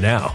[0.00, 0.34] now.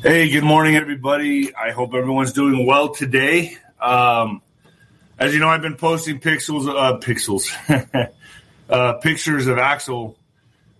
[0.00, 1.52] Hey, good morning, everybody.
[1.56, 3.56] I hope everyone's doing well today.
[3.80, 4.42] Um,
[5.18, 7.50] as you know, I've been posting pixels, uh, pixels,
[8.70, 10.16] uh, pictures of Axel.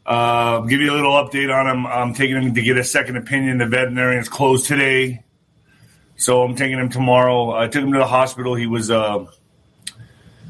[0.06, 1.84] Uh, give you a little update on him.
[1.84, 3.58] I'm taking him to get a second opinion.
[3.58, 5.24] The veterinarian's closed today,
[6.16, 7.50] so I'm taking him tomorrow.
[7.50, 8.54] I took him to the hospital.
[8.54, 9.26] He was uh,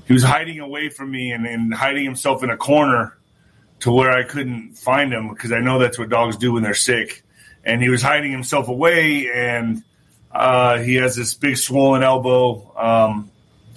[0.07, 3.17] he was hiding away from me and, and hiding himself in a corner
[3.81, 6.75] to where I couldn't find him because I know that's what dogs do when they're
[6.75, 7.25] sick
[7.65, 9.83] and he was hiding himself away, and
[10.33, 12.73] uh, he has this big swollen elbow.
[12.77, 13.31] Um,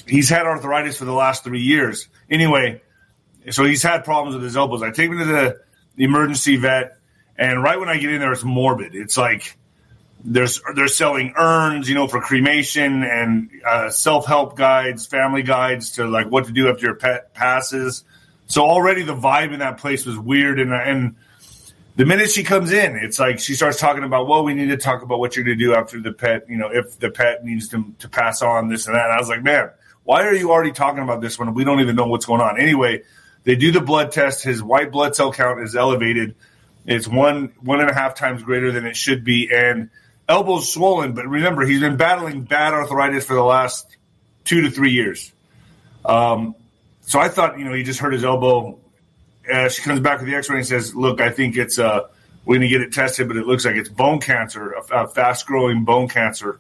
[0.08, 2.08] he's had arthritis for the last three years.
[2.30, 2.82] Anyway,
[3.50, 4.82] so he's had problems with his elbows.
[4.82, 5.62] I take him to the,
[5.98, 6.98] emergency vet,
[7.38, 8.96] and right when I get in there, it's morbid.
[8.96, 9.58] It's like
[10.24, 15.92] there's they're selling urns, you know, for cremation and uh, self help guides, family guides
[15.94, 18.04] to like what to do after your pet passes.
[18.48, 21.16] So already the vibe in that place was weird, and and
[21.96, 24.78] the minute she comes in, it's like she starts talking about, well, we need to
[24.78, 27.44] talk about what you're going to do after the pet, you know, if the pet
[27.44, 29.06] needs to, to pass on this and that.
[29.06, 29.72] And I was like, man,
[30.04, 32.60] why are you already talking about this when we don't even know what's going on?
[32.60, 33.04] Anyway,
[33.44, 34.44] they do the blood test.
[34.44, 36.36] His white blood cell count is elevated.
[36.86, 39.92] It's one one and a half times greater than it should be, and
[40.28, 41.14] elbow's swollen.
[41.14, 43.86] But remember, he's been battling bad arthritis for the last
[44.46, 45.32] two to three years.
[46.04, 46.56] Um,
[47.02, 48.80] so I thought, you know, he just hurt his elbow
[49.52, 52.08] uh, she comes back with the X-ray and says, "Look, I think it's uh,
[52.46, 55.08] we're going to get it tested, but it looks like it's bone cancer, a, a
[55.08, 56.60] fast-growing bone cancer."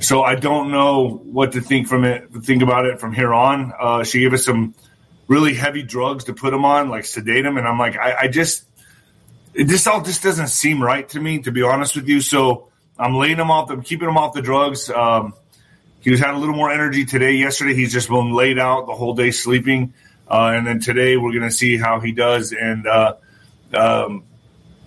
[0.00, 2.28] So I don't know what to think from it.
[2.42, 3.72] Think about it from here on.
[3.78, 4.74] Uh, she gave us some
[5.28, 8.28] really heavy drugs to put him on, like sedate him, and I'm like, I, I
[8.28, 8.64] just
[9.54, 12.20] this all just doesn't seem right to me, to be honest with you.
[12.20, 12.68] So
[12.98, 13.70] I'm laying him off.
[13.70, 14.90] I'm keeping him off the drugs.
[14.90, 15.34] Um,
[16.00, 17.32] he was had a little more energy today.
[17.32, 19.94] Yesterday, he's just been laid out the whole day sleeping.
[20.28, 23.14] Uh, and then today we're going to see how he does and uh,
[23.74, 24.24] um,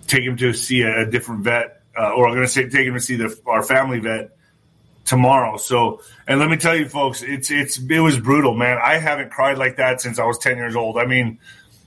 [0.07, 2.95] take him to see a, different vet, uh, or I'm going to say take him
[2.95, 4.37] to see the, our family vet
[5.05, 5.57] tomorrow.
[5.57, 8.77] So, and let me tell you, folks, it's it's it was brutal, man.
[8.83, 10.97] I haven't cried like that since I was 10 years old.
[10.97, 11.39] I mean,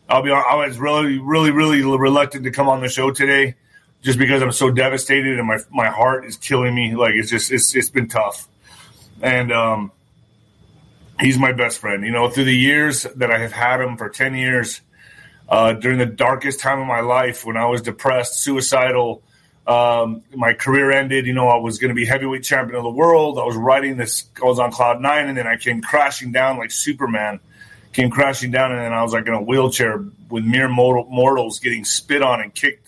[0.08, 3.54] I'll be I was really, really, really reluctant to come on the show today,
[4.02, 6.96] just because I'm so devastated and my my heart is killing me.
[6.96, 8.48] Like it's just it's it's been tough,
[9.22, 9.92] and um
[11.20, 12.04] he's my best friend.
[12.04, 14.80] You know, through the years that I have had him for 10 years,
[15.48, 19.22] uh, during the darkest time of my life when I was depressed, suicidal,
[19.66, 21.26] um, my career ended.
[21.26, 23.38] You know, I was going to be heavyweight champion of the world.
[23.38, 26.58] I was riding this, I was on cloud nine, and then I came crashing down
[26.58, 27.40] like Superman.
[27.92, 31.84] Came crashing down, and then I was like in a wheelchair with mere mortals getting
[31.84, 32.86] spit on and kicked.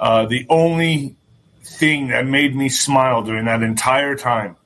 [0.00, 1.14] Uh, the only
[1.62, 4.56] thing that made me smile during that entire time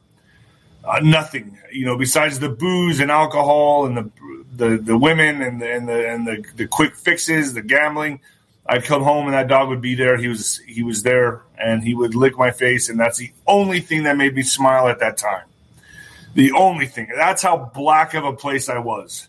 [0.88, 4.10] uh, nothing, you know, besides the booze and alcohol and the
[4.56, 8.20] the, the women and the, and the and the, the quick fixes, the gambling.
[8.66, 10.16] I'd come home and that dog would be there.
[10.16, 13.80] He was he was there and he would lick my face, and that's the only
[13.80, 15.44] thing that made me smile at that time.
[16.34, 17.08] The only thing.
[17.14, 19.28] That's how black of a place I was.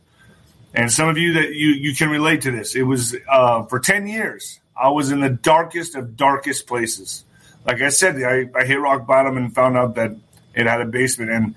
[0.73, 2.75] And some of you that you you can relate to this.
[2.75, 4.59] It was uh, for ten years.
[4.75, 7.25] I was in the darkest of darkest places.
[7.65, 10.15] Like I said, I, I hit rock bottom and found out that
[10.59, 11.55] it had a basement, and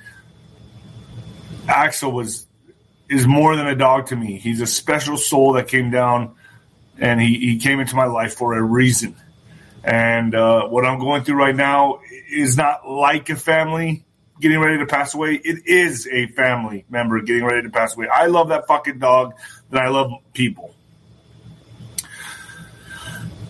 [1.69, 2.47] Axel was
[3.09, 4.39] is more than a dog to me.
[4.39, 6.35] He's a special soul that came down,
[6.99, 9.17] and he, he came into my life for a reason.
[9.85, 14.05] And uh, what I'm going through right now is not like a family
[14.41, 15.35] getting ready to pass away.
[15.35, 18.09] It is a family member getting ready to pass away.
[18.09, 19.35] I love that fucking dog,
[19.71, 20.72] and I love people.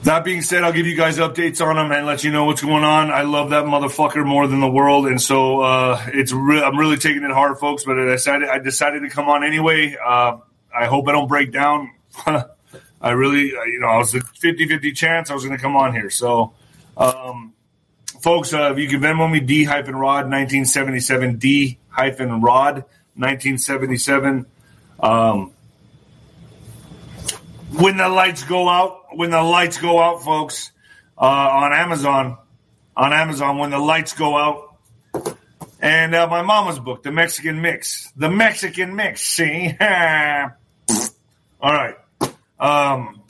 [0.02, 2.60] That being said, I'll give you guys updates on him and let you know what's
[2.60, 3.12] going on.
[3.12, 6.96] I love that motherfucker more than the world, and so uh, it's re- I'm really
[6.96, 7.84] taking it hard, folks.
[7.84, 9.96] But I decided I decided to come on anyway.
[10.04, 10.38] Uh,
[10.74, 11.92] I hope I don't break down.
[12.26, 15.92] I really, you know, I was a 50-50 chance I was going to come on
[15.92, 16.10] here.
[16.10, 16.52] So,
[16.96, 17.52] um,
[18.20, 24.46] folks, uh, you can Venmo me D hyphen Rod 1977 D hyphen Rod 1977.
[25.00, 25.52] Um,
[27.72, 30.72] when the lights go out, when the lights go out, folks,
[31.18, 32.38] uh, on Amazon,
[32.96, 34.76] on Amazon, when the lights go out,
[35.80, 39.22] and uh, my mama's book, The Mexican Mix, The Mexican Mix.
[39.22, 41.96] See, All right.
[42.58, 43.22] Um,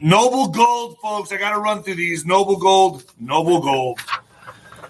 [0.00, 1.32] Noble Gold, folks.
[1.32, 2.24] I got to run through these.
[2.24, 4.00] Noble Gold, Noble Gold.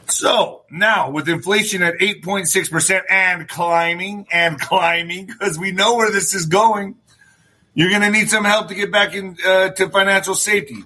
[0.06, 6.34] So now, with inflation at 8.6% and climbing and climbing, because we know where this
[6.34, 6.96] is going,
[7.74, 10.84] you're going to need some help to get back into uh, financial safety.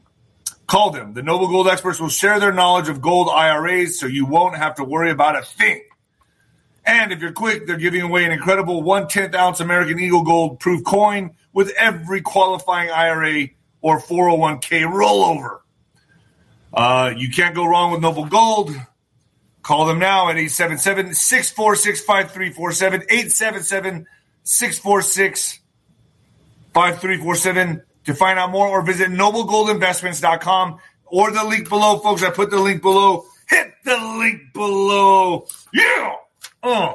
[0.67, 1.15] Call them.
[1.15, 4.77] The Noble Gold experts will share their knowledge of gold IRAs so you won't have
[4.77, 5.83] to worry about a thing.
[6.85, 10.61] And if you're quick, they're giving away an incredible one tenth ounce American Eagle Gold
[10.61, 13.49] proof coin with every qualifying IRA
[13.81, 15.61] or 401k rollover.
[16.73, 18.73] Uh, you can't go wrong with Noble Gold.
[19.63, 23.03] Call them now at 877 646 5347.
[23.03, 24.07] 877
[24.45, 25.61] 646
[26.77, 32.23] 5347 to find out more or visit noblegoldinvestments.com or the link below, folks.
[32.23, 33.25] I put the link below.
[33.49, 35.47] Hit the link below.
[35.73, 36.17] Yeah.
[36.63, 36.95] Uh.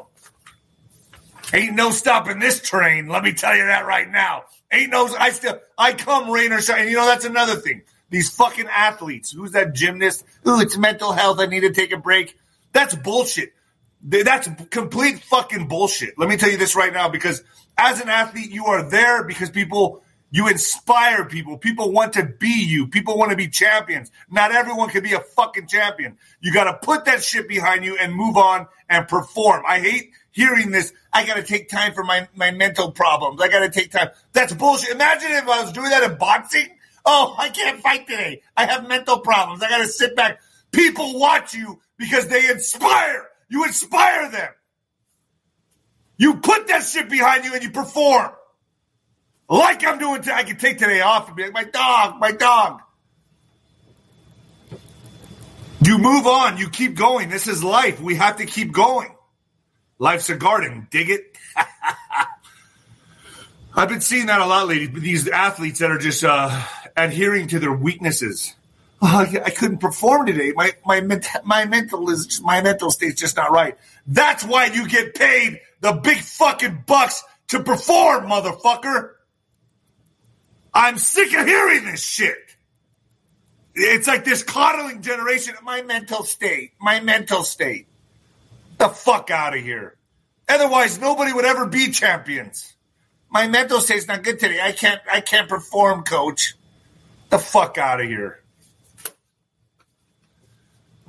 [1.52, 3.08] Ain't no stopping this train.
[3.08, 4.44] Let me tell you that right now.
[4.72, 6.88] Ain't no, I still, I come rain or shine.
[6.88, 7.82] You know, that's another thing.
[8.12, 9.32] These fucking athletes.
[9.32, 10.24] Who's that gymnast?
[10.48, 11.40] Ooh, it's mental health.
[11.40, 12.38] I need to take a break.
[12.72, 13.54] That's bullshit.
[14.04, 16.20] That's complete fucking bullshit.
[16.20, 17.44] Let me tell you this right now because
[17.78, 21.58] as an athlete, you are there because people, you inspire people.
[21.58, 22.88] People want to be you.
[22.88, 24.12] People want to be champions.
[24.30, 26.18] Not everyone can be a fucking champion.
[26.40, 29.64] You got to put that shit behind you and move on and perform.
[29.68, 30.94] I hate hearing this.
[31.12, 33.42] I got to take time for my, my mental problems.
[33.42, 34.10] I got to take time.
[34.34, 34.92] That's bullshit.
[34.92, 36.70] Imagine if I was doing that in boxing.
[37.06, 38.42] Oh, I can't fight today.
[38.56, 39.64] I have mental problems.
[39.64, 40.40] I got to sit back.
[40.72, 43.28] People watch you because they inspire.
[43.50, 44.50] You inspire them.
[46.22, 48.30] You put that shit behind you and you perform.
[49.50, 50.36] Like I'm doing today.
[50.36, 52.82] I can take today off and be like, my dog, my dog.
[55.84, 56.60] You move on.
[56.60, 57.30] You keep going.
[57.30, 58.00] This is life.
[58.00, 59.16] We have to keep going.
[59.98, 60.88] Life's a garden.
[60.92, 61.36] Dig it?
[63.76, 65.00] I've been seeing that a lot lately.
[65.00, 68.54] These athletes that are just uh, adhering to their weaknesses.
[69.02, 70.52] Oh, I couldn't perform today.
[70.56, 71.02] My my
[71.44, 73.76] my mental is my mental state's just not right.
[74.06, 79.12] That's why you get paid the big fucking bucks to perform, motherfucker.
[80.74, 82.38] I'm sick of hearing this shit.
[83.74, 85.56] It's like this coddling generation.
[85.64, 86.74] My mental state.
[86.80, 87.88] My mental state.
[88.78, 89.96] The fuck out of here.
[90.48, 92.74] Otherwise, nobody would ever be champions.
[93.30, 94.60] My mental state's not good today.
[94.62, 95.02] I can't.
[95.12, 96.56] I can't perform, coach.
[97.30, 98.41] The fuck out of here.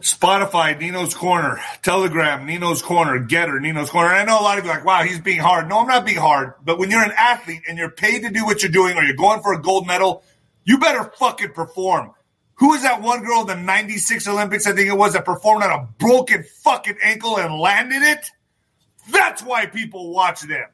[0.02, 4.10] Spotify, Nino's Corner, Telegram, Nino's Corner, GETTR, Nino's Corner.
[4.10, 5.68] And I know a lot of you are like, wow, he's being hard.
[5.68, 6.54] No, I'm not being hard.
[6.64, 9.16] But when you're an athlete and you're paid to do what you're doing or you're
[9.16, 10.24] going for a gold medal,
[10.64, 12.12] you better fucking perform.
[12.54, 15.64] Who was that one girl in the 96 Olympics, I think it was, that performed
[15.64, 18.26] on a broken fucking ankle and landed it?
[19.10, 20.66] That's why people watch them.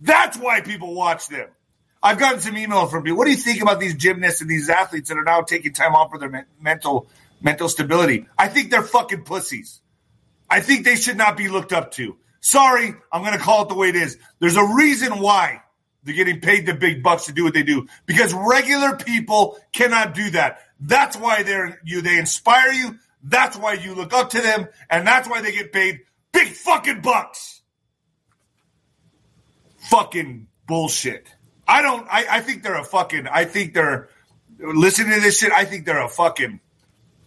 [0.00, 1.48] That's why people watch them.
[2.02, 3.18] I've gotten some email from people.
[3.18, 5.94] What do you think about these gymnasts and these athletes that are now taking time
[5.94, 7.08] off for their mental–
[7.40, 8.26] mental stability.
[8.38, 9.80] I think they're fucking pussies.
[10.48, 12.16] I think they should not be looked up to.
[12.40, 14.18] Sorry, I'm going to call it the way it is.
[14.38, 15.62] There's a reason why
[16.04, 20.14] they're getting paid the big bucks to do what they do because regular people cannot
[20.14, 20.60] do that.
[20.78, 22.02] That's why they're you.
[22.02, 22.98] They inspire you.
[23.22, 26.02] That's why you look up to them, and that's why they get paid
[26.32, 27.62] big fucking bucks.
[29.90, 31.26] Fucking bullshit.
[31.66, 32.06] I don't.
[32.08, 33.26] I, I think they're a fucking.
[33.26, 34.08] I think they're
[34.58, 35.50] listening to this shit.
[35.52, 36.60] I think they're a fucking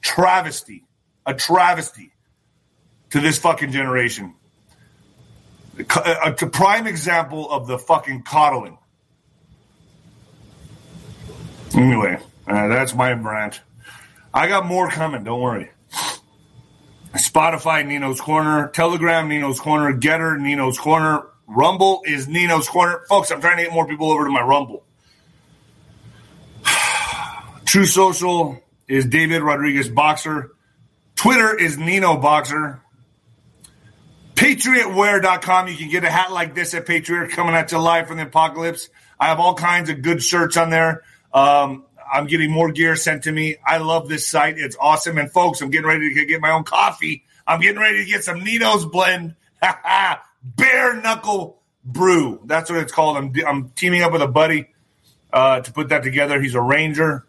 [0.01, 0.86] travesty,
[1.25, 2.12] a travesty
[3.12, 4.36] to this fucking generation.
[5.77, 8.77] A, a prime example of the fucking coddling.
[11.74, 13.62] Anyway, uh, that's my rant.
[14.34, 15.24] I got more coming.
[15.24, 15.72] Don't worry.
[17.15, 18.68] Spotify, Nino's Corner.
[18.70, 19.94] Telegram, Nino's Corner.
[19.94, 21.25] GETTR, Nino's Corner.
[21.48, 23.03] Rumble is Nino's Corner.
[23.10, 24.84] Folks, I'm trying to get more people over to my Rumble.
[27.65, 30.51] Truth Social, is David Rodriguez Boxer.
[31.15, 32.81] Twitter is Nino Boxer.
[34.34, 35.67] PatriotWear.com.
[35.67, 38.24] You can get a hat like this at Patriot coming at you live from the
[38.24, 38.89] apocalypse.
[39.19, 41.03] I have all kinds of good shirts on there.
[41.34, 43.58] Um, I'm getting more gear sent to me.
[43.65, 44.58] I love this site.
[44.58, 45.17] It's awesome.
[45.17, 47.25] And folks, I'm getting ready to get my own coffee.
[47.46, 49.36] I'm getting ready to get some Nino's blend.
[50.43, 52.41] Bare knuckle brew.
[52.46, 53.17] That's what it's called.
[53.17, 54.69] I'm, I'm teaming up with a buddy
[55.31, 56.41] uh, to put that together.
[56.41, 57.25] He's a ranger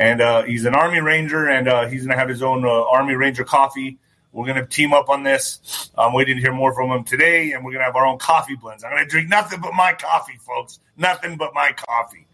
[0.00, 2.68] and uh, he's an Army Ranger, and uh, he's going to have his own uh,
[2.84, 3.98] Army Ranger coffee.
[4.32, 5.90] We're going to team up on this.
[5.96, 8.18] I'm waiting to hear more from him today, and we're going to have our own
[8.18, 8.82] coffee blends.
[8.82, 10.80] I'm going to drink nothing but my coffee, folks.
[10.96, 12.26] Nothing but my coffee.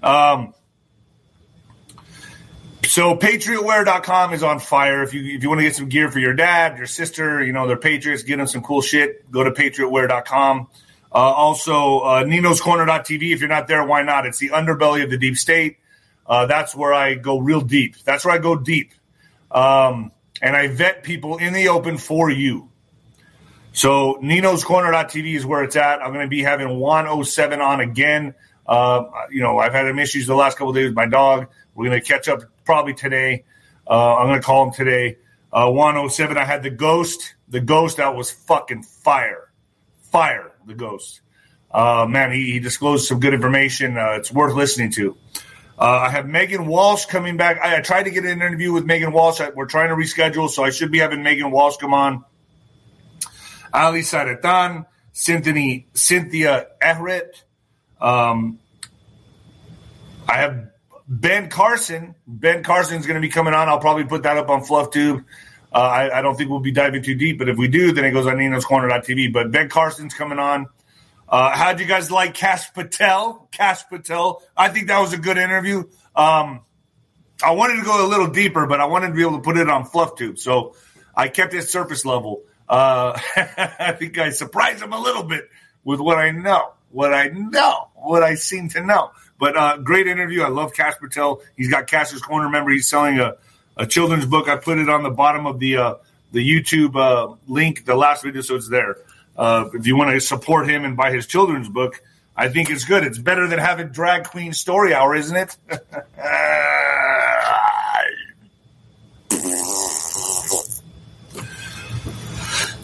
[0.00, 0.54] Um,
[2.84, 5.02] so patriotwear.com is on fire.
[5.02, 7.52] If you if you want to get some gear for your dad, your sister, you
[7.52, 9.28] know, they're patriots, get them some cool shit.
[9.28, 10.68] Go to patriotwear.com.
[11.10, 13.32] Uh, also, uh, Nino's Corner.tv.
[13.32, 14.24] If you're not there, why not?
[14.24, 15.78] It's the underbelly of the deep state.
[16.26, 17.96] Uh, that's where I go real deep.
[18.04, 18.92] That's where I go deep.
[19.50, 22.68] Um, and I vet people in the open for you.
[23.72, 26.02] So Nino's Corner.tv is where it's at.
[26.02, 28.34] I'm going to be having 107 on again.
[28.66, 31.48] Uh, you know, I've had some issues the last couple days with my dog.
[31.74, 33.44] We're going to catch up probably today.
[33.88, 35.18] Uh, I'm going to call him today.
[35.52, 37.34] Uh, 107, I had the ghost.
[37.48, 39.50] The ghost that was fucking fire.
[40.10, 41.20] Fire, the ghost.
[41.70, 43.96] Uh, man, he, he, disclosed some good information.
[43.96, 45.16] Uh, it's worth listening to.
[45.82, 47.58] Uh, I have Megan Walsh coming back.
[47.60, 49.40] I, I, tried to get an interview with Megan Walsh.
[49.56, 52.24] We're trying to reschedule, so I should be having Megan Walsh come on.
[53.74, 57.42] Ali Saretan, Cynthia, Cynthia Everett.
[58.00, 58.60] Um,
[60.28, 60.68] I have
[61.08, 62.14] Ben Carson.
[62.28, 63.68] Ben Carson is going to be coming on.
[63.68, 65.24] I'll probably put that up on FluffTube.
[65.74, 68.04] Uh, I, I, don't think we'll be diving too deep, but if we do, then
[68.04, 69.32] it goes on Nino's Corner.tv.
[69.32, 70.68] But Ben Carson's coming on.
[71.32, 73.48] Uh, how'd you guys like Kash Patel?
[73.52, 74.42] Kash Patel.
[74.54, 75.84] I think that was a good interview.
[76.14, 76.60] Um,
[77.42, 79.56] I wanted to go a little deeper, but I wanted to be able to put
[79.56, 80.38] it on FluffTube.
[80.38, 80.76] So
[81.16, 82.42] I kept it surface level.
[82.68, 85.48] Uh, I think I surprised him a little bit
[85.84, 89.12] with what I know, what I know, what I seem to know.
[89.38, 90.42] But uh, great interview.
[90.42, 91.40] I love Kash Patel.
[91.56, 92.44] He's got Kash's Corner.
[92.44, 93.36] Remember, he's selling a,
[93.78, 94.50] a children's book.
[94.50, 95.94] I put it on the bottom of the uh,
[96.30, 98.98] the YouTube uh, link, the last video, so it's there.
[99.36, 102.00] Uh, if you want to support him and buy his children's book,
[102.36, 103.04] I think it's good.
[103.04, 105.56] It's better than having Drag Queen Story Hour, isn't it?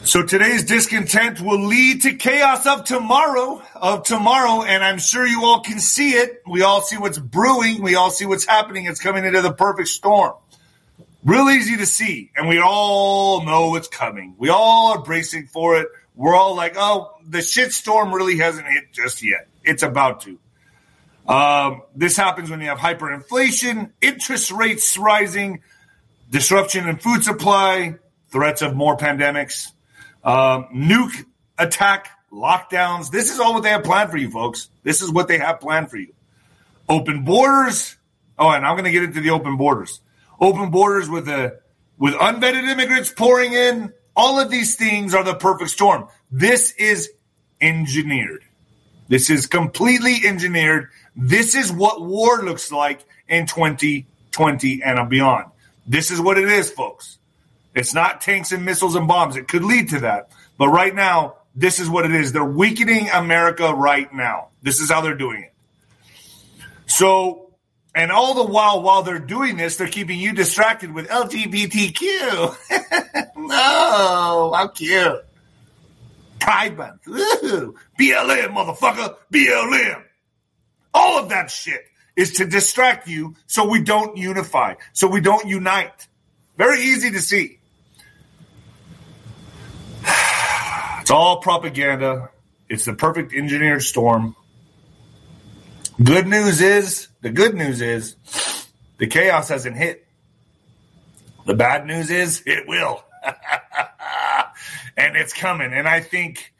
[0.09, 5.45] So today's discontent will lead to chaos of tomorrow, of tomorrow, and I'm sure you
[5.45, 6.41] all can see it.
[6.47, 7.83] We all see what's brewing.
[7.83, 8.87] We all see what's happening.
[8.87, 10.33] It's coming into the perfect storm.
[11.25, 14.35] Real easy to see, and we all know it's coming.
[14.39, 15.89] We all are bracing for it.
[16.19, 19.49] We're all like, oh, the shit storm really hasn't hit just yet.
[19.63, 20.39] It's about to.
[21.27, 25.63] Um, this happens when you have hyperinflation, interest rates rising,
[26.29, 27.95] disruption in food supply,
[28.31, 29.69] threats of more pandemics
[30.25, 31.25] um, nuke
[31.59, 33.11] attack, lockdowns.
[33.11, 34.69] This is all what they have planned for you, folks.
[34.83, 36.13] This is what they have planned for you.
[36.89, 37.97] Open borders.
[38.39, 40.01] Oh, and I'm going to get into the open borders.
[40.41, 41.61] Open borders with a
[41.97, 43.93] with unvetted immigrants pouring in.
[44.19, 46.09] All of these things are the perfect storm.
[46.33, 47.09] This is
[47.61, 48.43] engineered.
[49.07, 50.89] This is completely engineered.
[51.15, 55.53] This is what war looks like in 2020 and beyond.
[55.87, 57.19] This is what it is, folks.
[57.77, 59.37] It's not tanks and missiles and bombs.
[59.37, 60.33] It could lead to that.
[60.59, 62.33] But right now, this is what it is.
[62.33, 64.49] They're weakening America right now.
[64.63, 65.55] This is how they're doing it.
[66.87, 67.48] So,
[67.95, 72.57] and all the while, while they're doing this, they're keeping you distracted with LGBTQ.
[73.37, 75.25] no, how cute.
[76.39, 77.09] Pride Month.
[77.09, 79.17] Ooh, BLM, motherfucker.
[79.33, 80.03] BLM.
[80.95, 81.85] All of that shit
[82.17, 86.09] is to distract you so we don't unify, so we don't unite.
[86.57, 87.59] Very easy to see.
[91.01, 92.29] It's all propaganda.
[92.69, 94.37] It's the perfect engineered storm.
[96.03, 98.15] Good news is, the good news is,
[98.99, 100.07] the chaos hasn't hit.
[101.45, 103.03] The bad news is, it will.
[104.97, 105.73] and it's coming.
[105.73, 106.53] And I think,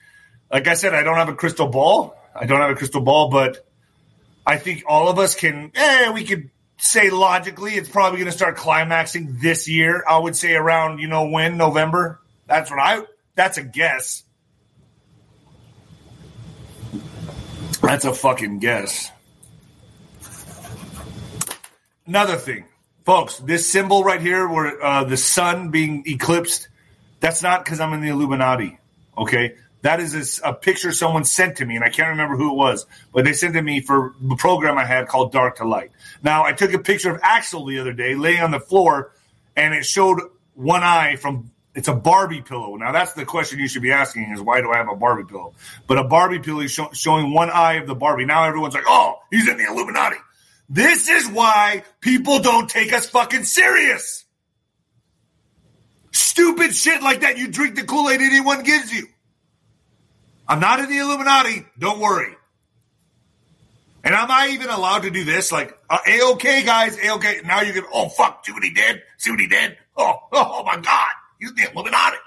[0.51, 2.17] like I said, I don't have a crystal ball.
[2.35, 3.65] I don't have a crystal ball, but
[4.45, 8.37] I think all of us can, eh, we could say logically it's probably going to
[8.37, 10.03] start climaxing this year.
[10.09, 11.57] I would say around, you know, when?
[11.57, 12.21] November?
[12.49, 13.03] That's what I,
[13.37, 14.25] that's a guess.
[17.83, 19.13] That's a fucking guess.
[22.09, 22.65] Another thing,
[23.05, 26.69] folks, this symbol right here, where uh, the sun being eclipsed,
[27.21, 28.79] that's not because I'm in the Illuminati.
[29.19, 32.51] Okay, that is a, a, picture someone sent to me, and I can't remember who
[32.53, 35.57] it was, but they sent it to me for the program I had called Dark
[35.57, 35.91] to Light.
[36.23, 39.13] Now, I took a picture of Axel the other day laying on the floor,
[39.55, 40.19] and it showed
[40.55, 42.75] one eye from it's a Barbie pillow.
[42.77, 45.25] Now that's the question you should be asking: is why do I have a Barbie
[45.25, 45.53] pillow?
[45.87, 48.25] But a Barbie pillow is show, showing one eye of the Barbie.
[48.25, 50.17] Now everyone's like, "Oh, he's in the Illuminati."
[50.69, 54.25] This is why people don't take us fucking serious.
[56.13, 57.39] Stupid shit like that.
[57.39, 59.07] You drink the Kool Aid anyone gives you.
[60.47, 61.65] I'm not in the Illuminati.
[61.79, 62.35] Don't worry.
[64.05, 65.53] And am I even allowed to do this?
[65.53, 67.41] Like, uh, a-okay, guys, a-okay.
[67.45, 69.03] Now you can, oh, fuck, see what he did?
[69.19, 69.77] See what he did?
[69.97, 71.11] Oh, oh, oh my God.
[71.41, 72.19] You the Illuminati.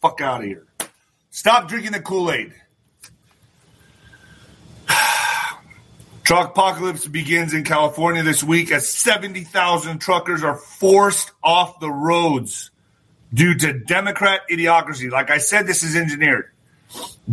[0.00, 0.66] Fuck out of here.
[1.30, 2.30] Stop drinking the Kool
[6.28, 12.70] Truck apocalypse begins in California this week as 70,000 truckers are forced off the roads
[13.32, 15.10] due to Democrat idiocracy.
[15.10, 16.50] Like I said, this is engineered.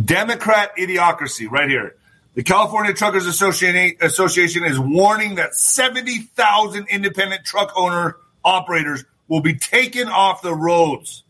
[0.02, 1.96] Democrat idiocracy, right here.
[2.36, 10.08] The California Truckers Association is warning that 70,000 independent truck owner operators will be taken
[10.08, 11.22] off the roads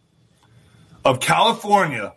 [1.05, 2.15] of California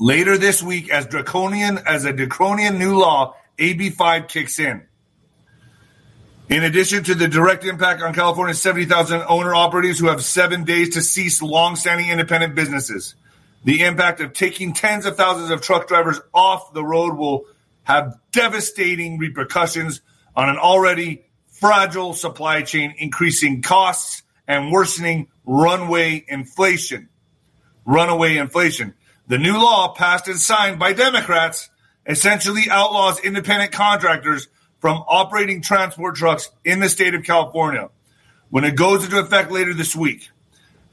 [0.00, 4.82] later this week as draconian as a draconian new law AB5 kicks in.
[6.48, 10.94] In addition to the direct impact on California's 70,000 owner operators who have seven days
[10.94, 13.14] to cease long-standing independent businesses,
[13.64, 17.44] the impact of taking tens of thousands of truck drivers off the road will
[17.82, 20.00] have devastating repercussions
[20.34, 27.08] on an already fragile supply chain, increasing costs and worsening runaway inflation.
[27.84, 28.94] Runaway inflation.
[29.26, 31.68] The new law passed and signed by Democrats
[32.08, 34.48] essentially outlaws independent contractors
[34.80, 37.90] from operating transport trucks in the state of California
[38.50, 40.30] when it goes into effect later this week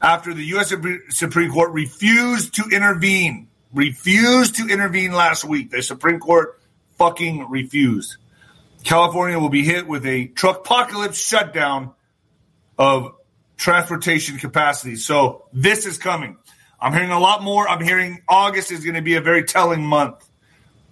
[0.02, 0.72] after the U.S.
[1.10, 3.48] Supreme Court refused to intervene.
[3.72, 5.70] Refused to intervene last week.
[5.70, 6.60] The Supreme Court
[6.98, 8.16] fucking refused.
[8.84, 11.92] California will be hit with a truck apocalypse shutdown
[12.78, 13.14] of
[13.56, 14.96] transportation capacity.
[14.96, 16.36] So this is coming.
[16.78, 17.68] I'm hearing a lot more.
[17.68, 20.25] I'm hearing August is going to be a very telling month.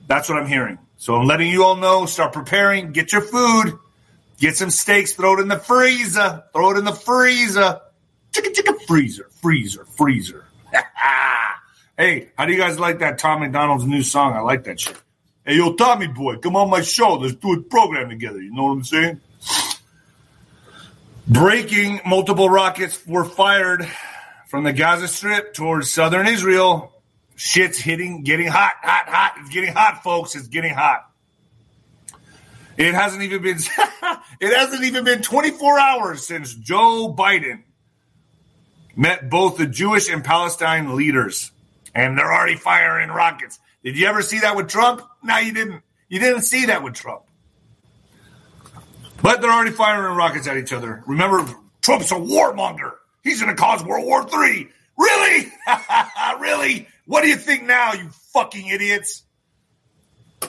[0.07, 0.79] That's what I'm hearing.
[0.97, 2.07] So I'm letting you all know.
[2.07, 2.93] Start preparing.
[2.93, 3.79] Get your food.
[4.39, 5.13] Get some steaks.
[5.13, 6.45] Throw it in the freezer.
[6.53, 7.81] Throw it in the freezer.
[8.33, 9.29] Chicka chicka freezer.
[9.43, 9.85] Freezer.
[9.85, 10.45] Freezer.
[11.99, 14.35] hey, how do you guys like that Tom MacDonald's new song?
[14.35, 14.97] I like that shit.
[15.45, 17.17] Hey, yo, Tommy boy, come on my show.
[17.17, 18.41] Let's do a program together.
[18.41, 19.21] You know what I'm saying?
[21.29, 23.87] Breaking multiple rockets were fired
[24.47, 26.94] from the Gaza Strip towards southern Israel
[27.37, 29.35] Shit's hitting, getting hot, hot, hot.
[29.41, 30.37] It's getting hot, folks.
[30.37, 31.11] It's getting hot.
[32.77, 33.59] It hasn't even been
[34.41, 37.63] it hasn't even been 24 hours since Joe Biden
[38.97, 41.53] met both the Jewish and Palestine leaders,
[41.95, 43.59] and they're already firing rockets.
[43.83, 45.03] Did you ever see that with Trump?
[45.23, 45.83] No, you didn't.
[46.09, 47.23] You didn't see that with Trump.
[49.23, 51.03] But they're already firing rockets at each other.
[51.07, 51.47] Remember,
[51.81, 52.93] Trump's a warmonger.
[53.23, 54.69] He's going to cause World War III.
[54.99, 55.53] Really?
[56.41, 56.89] really?
[57.07, 59.23] What do you think now, you fucking idiots?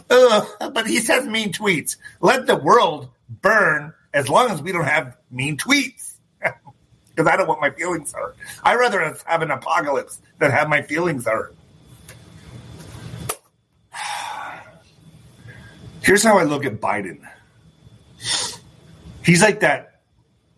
[0.10, 1.98] Ugh, but he says mean tweets.
[2.22, 6.14] Let the world burn as long as we don't have mean tweets.
[7.16, 8.36] Because I don't want my feelings hurt.
[8.62, 11.56] I'd rather have an apocalypse than have my feelings hurt.
[16.02, 17.22] Here's how I look at Biden.
[19.24, 20.02] He's like that.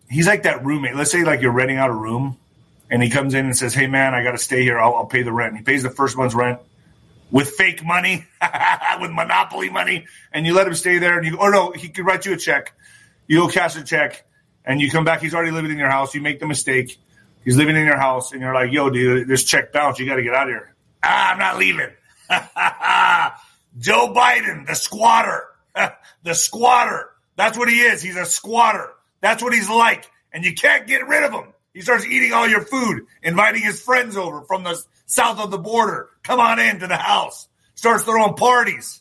[0.09, 0.95] He's like that roommate.
[0.95, 2.39] Let's say like you're renting out a room
[2.89, 4.79] and he comes in and says, "Hey man, I got to stay here.
[4.79, 6.59] I'll, I'll, pay the rent." And he pays the first month's rent
[7.31, 8.25] with fake money,
[9.01, 11.17] with monopoly money, and you let him stay there.
[11.17, 12.73] And you, or no, he could write you a check.
[13.27, 14.25] You go cash a check,
[14.65, 15.21] and you come back.
[15.21, 16.15] He's already living in your house.
[16.15, 16.97] You make the mistake.
[17.43, 19.99] He's living in your house, and you're like, "Yo, dude, this check bounced.
[19.99, 20.73] You got to get out of here."
[21.03, 21.91] Ah, I'm not leaving.
[23.79, 25.45] Joe Biden, the squatter,
[26.23, 27.09] the squatter.
[27.35, 28.01] That's what he is.
[28.01, 28.91] He's a squatter.
[29.21, 31.53] That's what he's like, and you can't get rid of him.
[31.77, 35.59] He starts eating all your food, inviting his friends over from the south of the
[35.59, 36.09] border.
[36.23, 37.47] Come on in to the house.
[37.75, 38.99] Starts throwing parties.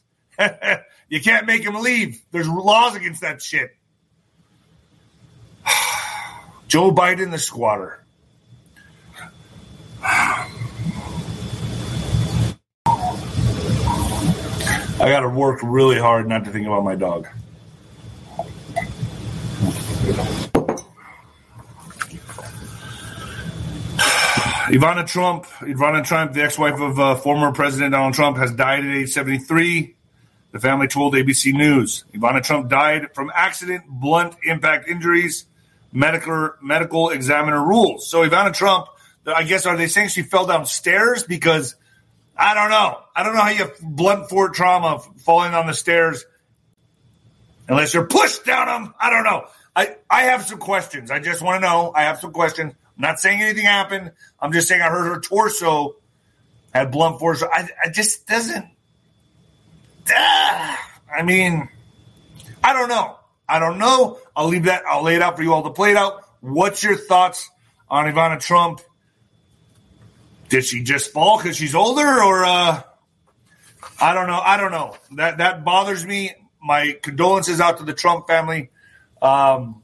[1.09, 2.21] you can't make him leave.
[2.33, 3.71] There's laws against that shit.
[6.69, 8.05] Joe Biden, the squatter.
[10.05, 10.51] I
[14.99, 17.27] got to work really hard not to think about my dog.
[24.77, 28.95] Ivana Trump, Ivana Trump, the ex-wife of uh, former President Donald Trump, has died at
[28.95, 29.97] age 73.
[30.53, 32.05] The family told ABC News.
[32.12, 35.47] Ivana Trump died from accident, blunt impact injuries,
[35.95, 38.07] medical medical examiner rules.
[38.07, 38.89] So Ivana Trump,
[39.27, 41.23] I guess, are they saying she fell downstairs?
[41.23, 41.75] Because
[42.37, 43.01] I don't know.
[43.15, 46.27] I don't know how you blunt force trauma falling on the stairs
[47.67, 48.95] unless you're pushed down them.
[49.01, 49.47] I don't know.
[49.75, 51.11] I, I have some questions.
[51.11, 51.93] I just want to know.
[51.95, 52.75] I have some questions.
[52.96, 54.12] I'm not saying anything happened.
[54.40, 55.96] I'm just saying I heard her torso
[56.72, 57.42] had blunt force.
[57.42, 58.64] I, I just doesn't.
[60.14, 60.76] Uh,
[61.14, 61.68] I mean,
[62.64, 63.16] I don't know.
[63.48, 64.18] I don't know.
[64.35, 64.85] I'll leave that.
[64.88, 66.22] I'll lay it out for you all to play it out.
[66.40, 67.50] What's your thoughts
[67.88, 68.80] on Ivana Trump?
[70.48, 72.82] Did she just fall because she's older, or uh,
[74.00, 74.40] I don't know.
[74.42, 74.96] I don't know.
[75.16, 76.35] That that bothers me.
[76.62, 78.70] My condolences out to the Trump family.
[79.22, 79.82] Um,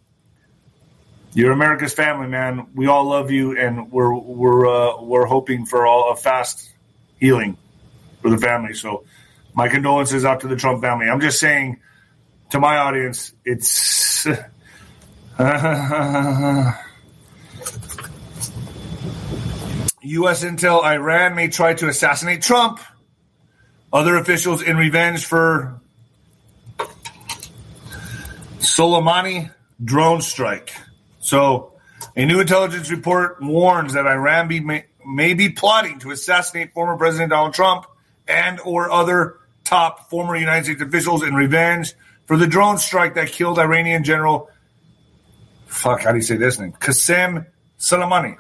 [1.34, 2.66] you're America's family, man.
[2.74, 6.70] We all love you, and we're we're uh, we're hoping for all a fast
[7.18, 7.56] healing
[8.20, 8.74] for the family.
[8.74, 9.04] So,
[9.54, 11.06] my condolences out to the Trump family.
[11.06, 11.80] I'm just saying
[12.50, 14.26] to my audience, it's.
[20.04, 20.44] U.S.
[20.44, 22.80] intel: Iran may try to assassinate Trump.
[23.90, 25.80] Other officials in revenge for
[28.58, 29.50] Soleimani
[29.82, 30.72] drone strike.
[31.22, 31.72] So,
[32.16, 36.96] a new intelligence report warns that Iran be, may, may be plotting to assassinate former
[36.96, 37.86] President Donald Trump
[38.26, 41.94] and or other top former United States officials in revenge
[42.26, 44.50] for the drone strike that killed Iranian General.
[45.66, 46.72] Fuck, how do you say this name?
[46.72, 47.46] Qasem
[47.78, 48.36] Soleimani.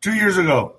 [0.00, 0.76] Two years ago.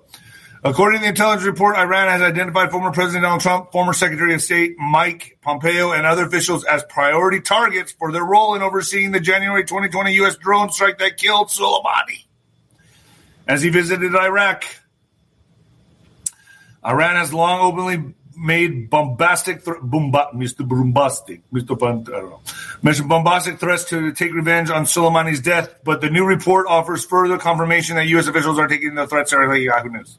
[0.66, 4.40] According to the intelligence report, Iran has identified former President Donald Trump, former Secretary of
[4.40, 9.20] State Mike Pompeo, and other officials as priority targets for their role in overseeing the
[9.20, 10.36] January 2020 U.S.
[10.36, 12.24] drone strike that killed Soleimani.
[13.46, 14.64] As he visited Iraq,
[16.82, 20.66] Iran has long openly made bombastic, th- bomba- Mr.
[20.66, 21.76] Bombastic, Mr.
[21.76, 22.40] I don't know,
[22.82, 27.36] mentioned bombastic threats to take revenge on Soleimani's death, but the new report offers further
[27.36, 28.28] confirmation that U.S.
[28.28, 29.64] officials are taking the threats seriously.
[29.66, 30.16] Yahoo News.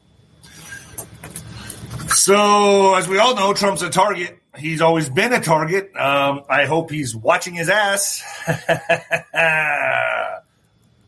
[2.08, 4.38] So, as we all know, Trump's a target.
[4.56, 5.94] He's always been a target.
[5.96, 8.22] Um, I hope he's watching his ass.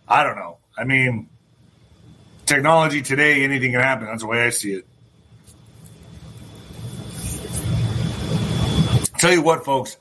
[0.06, 0.58] I don't know.
[0.76, 1.28] I mean,
[2.46, 4.06] technology today, anything can happen.
[4.06, 4.86] That's the way I see it.
[9.18, 9.96] Tell you what, folks,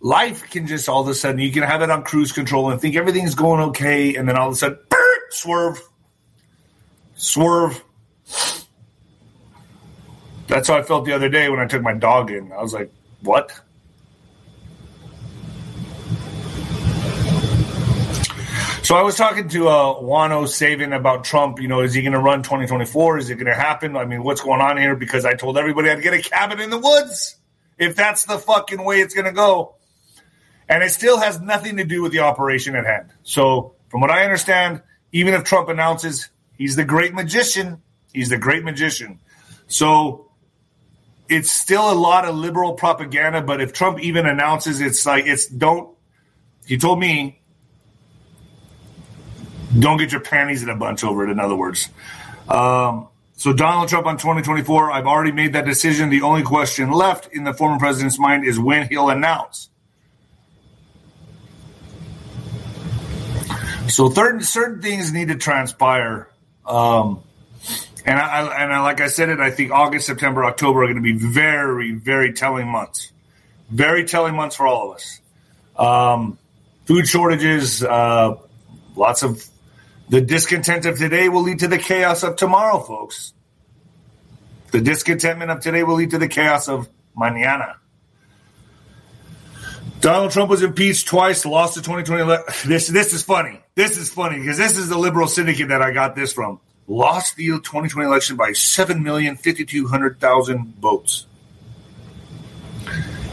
[0.00, 2.80] life can just all of a sudden, you can have it on cruise control and
[2.80, 4.78] think everything's going okay, and then all of a sudden,
[5.30, 5.80] swerve,
[7.16, 7.82] swerve.
[10.46, 12.52] That's how I felt the other day when I took my dog in.
[12.52, 13.52] I was like, what?
[18.84, 21.58] So I was talking to uh, Juan O Savin about Trump.
[21.58, 23.16] You know, is he going to run 2024?
[23.16, 23.96] Is it going to happen?
[23.96, 24.94] I mean, what's going on here?
[24.94, 27.36] Because I told everybody I'd get a cabin in the woods
[27.78, 29.76] if that's the fucking way it's going to go.
[30.68, 33.10] And it still has nothing to do with the operation at hand.
[33.22, 36.28] So, from what I understand, even if Trump announces
[36.58, 39.18] he's the great magician, he's the great magician.
[39.66, 40.30] So,
[41.28, 43.40] it's still a lot of liberal propaganda.
[43.40, 45.96] But if Trump even announces, it's like, it's don't,
[46.66, 47.40] he told me,
[49.78, 51.88] don't get your panties in a bunch over it, in other words.
[52.48, 56.08] Um, so Donald Trump on 2024, I've already made that decision.
[56.08, 59.70] The only question left in the former president's mind is when he'll announce.
[63.88, 66.28] So certain certain things need to transpire,
[66.64, 67.22] um,
[68.04, 70.96] and I, and I, like I said it, I think August, September, October are going
[70.96, 73.12] to be very very telling months,
[73.70, 75.20] very telling months for all of us.
[75.76, 76.38] Um,
[76.86, 78.36] food shortages, uh,
[78.94, 79.44] lots of
[80.08, 83.32] the discontent of today will lead to the chaos of tomorrow, folks.
[84.70, 87.76] The discontentment of today will lead to the chaos of mañana.
[90.00, 93.60] Donald Trump was impeached twice, lost the 2020 This this is funny.
[93.74, 96.60] This is funny because this is the liberal syndicate that I got this from.
[96.86, 101.26] Lost the 2020 election by 7,500,000 votes.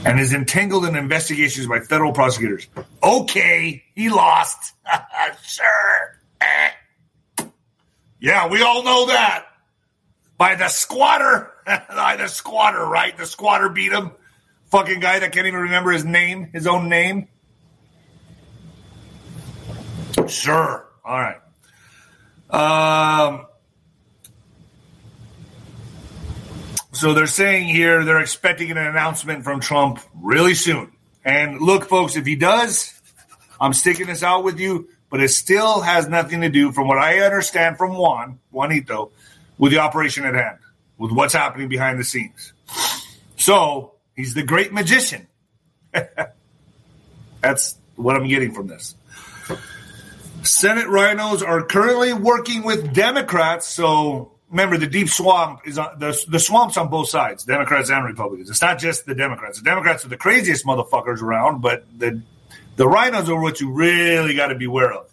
[0.04, 2.68] And is entangled in investigations by federal prosecutors.
[3.04, 4.74] Okay, he lost.
[5.44, 6.20] sure.
[8.20, 9.46] Yeah, we all know that.
[10.38, 11.50] By the squatter.
[11.66, 13.16] By the squatter, right?
[13.16, 14.12] The squatter beat him.
[14.72, 17.28] Fucking guy that can't even remember his name, his own name.
[20.28, 20.88] Sure.
[21.06, 21.38] All right.
[22.52, 23.46] Um,
[26.92, 30.92] so they're saying here they're expecting an announcement from Trump really soon.
[31.24, 32.94] And look, folks, if he does,
[33.60, 36.98] I'm sticking this out with you but it still has nothing to do, from what
[36.98, 39.12] I understand from Juan, Juanito,
[39.58, 40.58] with the operation at hand,
[40.98, 42.54] with what's happening behind the scenes.
[43.36, 45.28] So he's the great magician.
[47.42, 48.96] That's what I'm getting from this.
[50.44, 53.68] Senate RINOs are currently working with Democrats.
[53.68, 58.06] So remember, the deep swamp is on the, the swamp's on both sides, Democrats and
[58.06, 58.50] Republicans.
[58.50, 59.60] It's not just the Democrats.
[59.60, 62.22] The Democrats are the craziest motherfuckers around, but the
[62.76, 65.08] the RINOs are what you really got to be aware of.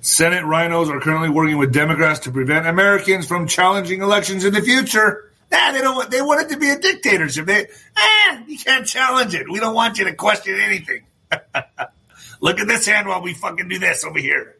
[0.00, 4.62] Senate RINOs are currently working with Democrats to prevent Americans from challenging elections in the
[4.62, 5.32] future.
[5.50, 5.96] Nah, they don't.
[5.96, 7.46] Want, they want it to be a dictatorship.
[7.46, 9.50] They, ah, you can't challenge it.
[9.50, 11.06] We don't want you to question anything.
[12.40, 14.56] Look at this hand while we fucking do this over here.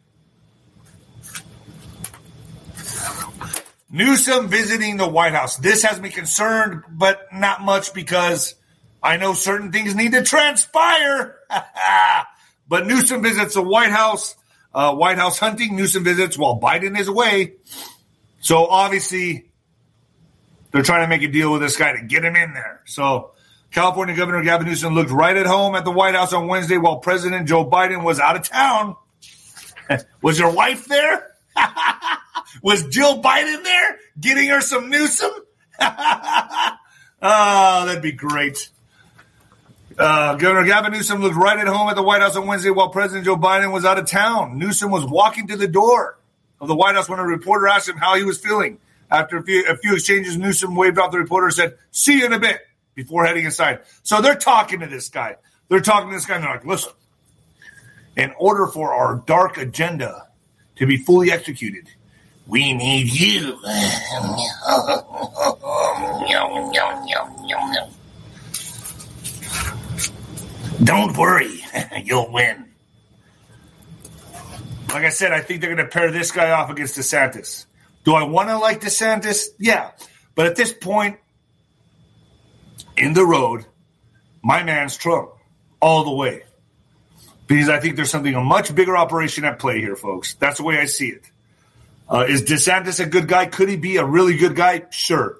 [3.89, 5.57] Newsom visiting the White House.
[5.57, 8.55] This has me concerned, but not much because
[9.01, 11.37] I know certain things need to transpire.
[12.67, 14.35] but Newsom visits the White House,
[14.73, 15.75] uh, White House hunting.
[15.75, 17.53] Newsom visits while Biden is away.
[18.41, 19.49] So obviously,
[20.71, 22.81] they're trying to make a deal with this guy to get him in there.
[22.85, 23.31] So
[23.71, 26.97] California Governor Gavin Newsom looked right at home at the White House on Wednesday while
[26.97, 28.95] President Joe Biden was out of town.
[30.21, 31.27] was your wife there?
[32.61, 35.31] was Jill Biden there getting her some Newsom?
[35.79, 36.75] oh,
[37.21, 38.69] that'd be great.
[39.97, 42.89] Uh, Governor Gavin Newsom looked right at home at the White House on Wednesday while
[42.89, 44.59] President Joe Biden was out of town.
[44.59, 46.19] Newsom was walking to the door
[46.61, 48.79] of the White House when a reporter asked him how he was feeling.
[49.09, 52.25] After a few, a few exchanges, Newsom waved off the reporter and said, See you
[52.25, 52.66] in a bit
[52.97, 53.79] before heading inside.
[54.03, 55.37] So they're talking to this guy.
[55.69, 56.91] They're talking to this guy and they're like, Listen,
[58.17, 60.27] in order for our dark agenda
[60.77, 61.87] to be fully executed,
[62.47, 63.59] we need you.
[70.83, 71.63] Don't worry,
[72.03, 72.65] you'll win.
[74.89, 77.65] Like I said, I think they're going to pair this guy off against DeSantis.
[78.05, 79.47] Do I want to like DeSantis?
[79.59, 79.91] Yeah.
[80.33, 81.17] But at this point
[82.97, 83.65] in the road,
[84.43, 85.31] my man's Trump
[85.79, 86.43] all the way.
[87.47, 90.33] Because I think there's something, a much bigger operation at play here, folks.
[90.35, 91.23] That's the way I see it.
[92.09, 93.45] Uh, is DeSantis a good guy?
[93.45, 94.83] Could he be a really good guy?
[94.89, 95.37] Sure.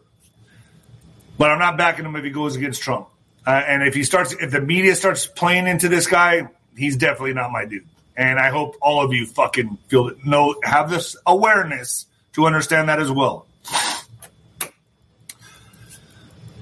[1.38, 3.08] But I'm not backing him if he goes against Trump.
[3.46, 7.34] Uh, and if he starts, if the media starts playing into this guy, he's definitely
[7.34, 7.88] not my dude.
[8.16, 12.90] And I hope all of you fucking feel it, know, have this awareness to understand
[12.90, 13.47] that as well.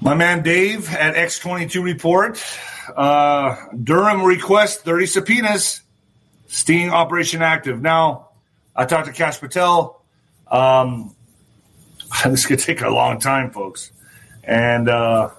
[0.00, 2.42] My man Dave at X22 Report,
[2.96, 5.82] uh, Durham requests 30 subpoenas,
[6.48, 7.82] Sting operation active.
[7.82, 8.28] Now,
[8.74, 10.00] I talked to Kash Patel.
[10.48, 11.14] Um,
[12.24, 13.90] this could take a long time, folks.
[14.44, 15.30] And, uh,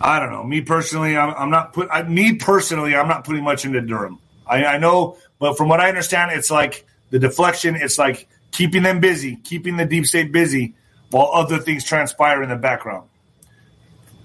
[0.00, 0.44] I don't know.
[0.44, 1.88] Me personally, I'm, I'm not put.
[1.90, 4.18] I, me personally, I'm not putting much into Durham.
[4.46, 7.74] I, I know, but from what I understand, it's like the deflection.
[7.74, 10.74] It's like keeping them busy, keeping the deep state busy,
[11.10, 13.08] while other things transpire in the background,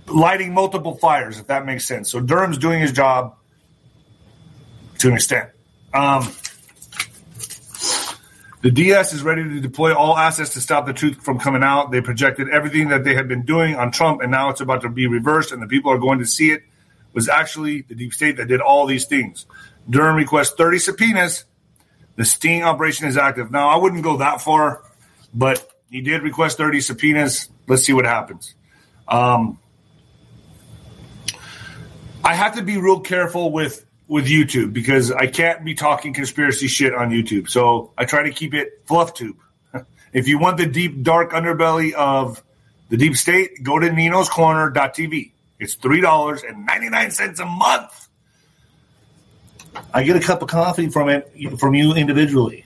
[0.08, 1.40] lighting multiple fires.
[1.40, 2.12] If that makes sense.
[2.12, 3.36] So Durham's doing his job
[5.00, 5.50] to an extent.
[5.94, 6.32] Um,
[8.62, 11.92] the DS is ready to deploy all assets to stop the truth from coming out.
[11.92, 14.90] They projected everything that they had been doing on Trump, and now it's about to
[14.90, 16.64] be reversed, and the people are going to see it
[17.12, 19.46] was actually the deep state that did all these things.
[19.90, 21.44] Durham requests 30 subpoenas.
[22.16, 23.52] The sting operation is active.
[23.52, 24.82] Now, I wouldn't go that far,
[25.34, 27.50] but he did request 30 subpoenas.
[27.68, 28.56] Let's see what happens.
[29.08, 29.60] Um,
[32.24, 36.68] I have to be real careful with with YouTube because I can't be talking conspiracy
[36.68, 37.48] shit on YouTube.
[37.48, 39.38] So I try to keep it fluff tube.
[40.14, 42.44] if you want the deep, dark underbelly of
[42.90, 45.32] the deep state, go to Nino's Corner.tv.
[45.60, 48.08] It's $3.99 a month.
[49.94, 52.66] I get a cup of coffee from it from you individually.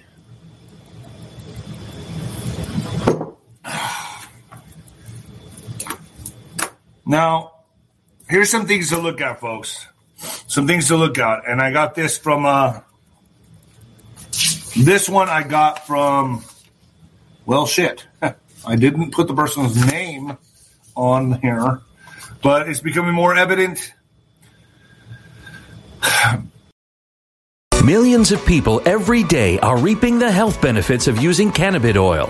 [7.07, 7.53] Now,
[8.29, 9.87] here's some things to look at, folks
[10.47, 11.47] some things to look at.
[11.47, 12.81] And I got this from uh,
[14.75, 16.43] this one I got from
[17.45, 18.05] well shit.
[18.21, 20.37] I didn't put the person's name
[20.95, 21.81] on here,
[22.41, 23.93] but it's becoming more evident
[27.87, 32.29] Millions of people every day are reaping the health benefits of using cannabis oil,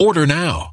[0.00, 0.72] Order now.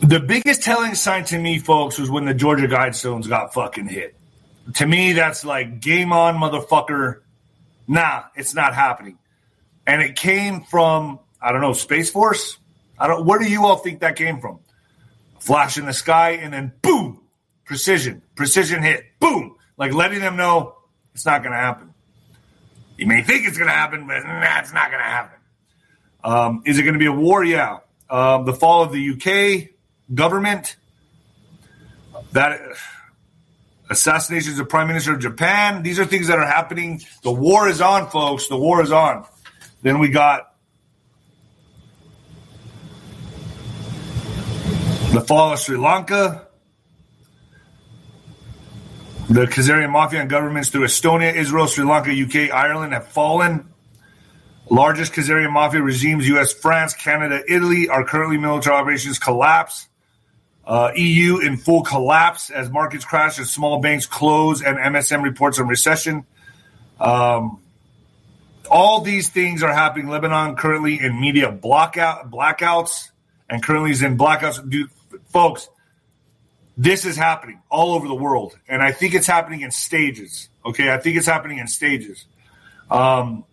[0.00, 4.16] The biggest telling sign to me, folks, was when the Georgia Guidestones got fucking hit.
[4.76, 7.20] To me, that's like game on, motherfucker.
[7.86, 9.18] Nah, it's not happening.
[9.86, 12.58] And it came from, I don't know, Space Force?
[12.98, 14.60] I don't where do you all think that came from?
[15.40, 17.20] Flash in the sky and then boom,
[17.64, 20.74] precision, precision hit, boom, like letting them know
[21.14, 21.87] it's not gonna happen.
[22.98, 25.38] You may think it's going to happen, but nah, it's not going to happen.
[26.24, 27.44] Um, is it going to be a war?
[27.44, 27.78] Yeah.
[28.10, 29.70] Um, the fall of the UK
[30.12, 30.76] government,
[32.32, 32.60] that
[33.88, 35.84] assassinations of Prime Minister of Japan.
[35.84, 37.02] These are things that are happening.
[37.22, 38.48] The war is on, folks.
[38.48, 39.24] The war is on.
[39.82, 40.54] Then we got
[45.12, 46.47] the fall of Sri Lanka.
[49.28, 53.68] The Khazarian mafia and governments through Estonia, Israel, Sri Lanka, UK, Ireland have fallen.
[54.70, 59.86] Largest Khazarian mafia regimes, US, France, Canada, Italy, are currently military operations collapse.
[60.64, 65.58] Uh, EU in full collapse as markets crash, as small banks close, and MSM reports
[65.58, 66.24] on recession.
[66.98, 67.60] Um,
[68.70, 70.08] all these things are happening.
[70.08, 73.10] Lebanon currently in media blackout blackouts,
[73.50, 74.68] and currently is in blackouts.
[74.68, 74.90] Dude,
[75.28, 75.68] folks,
[76.78, 80.48] this is happening all over the world, and I think it's happening in stages.
[80.64, 82.24] Okay, I think it's happening in stages.
[82.88, 83.44] Um,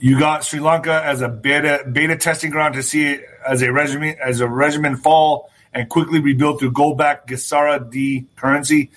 [0.00, 3.72] you got Sri Lanka as a beta beta testing ground to see it as a
[3.72, 8.90] regiment as a regiment fall and quickly rebuild through gold back Gesara D currency.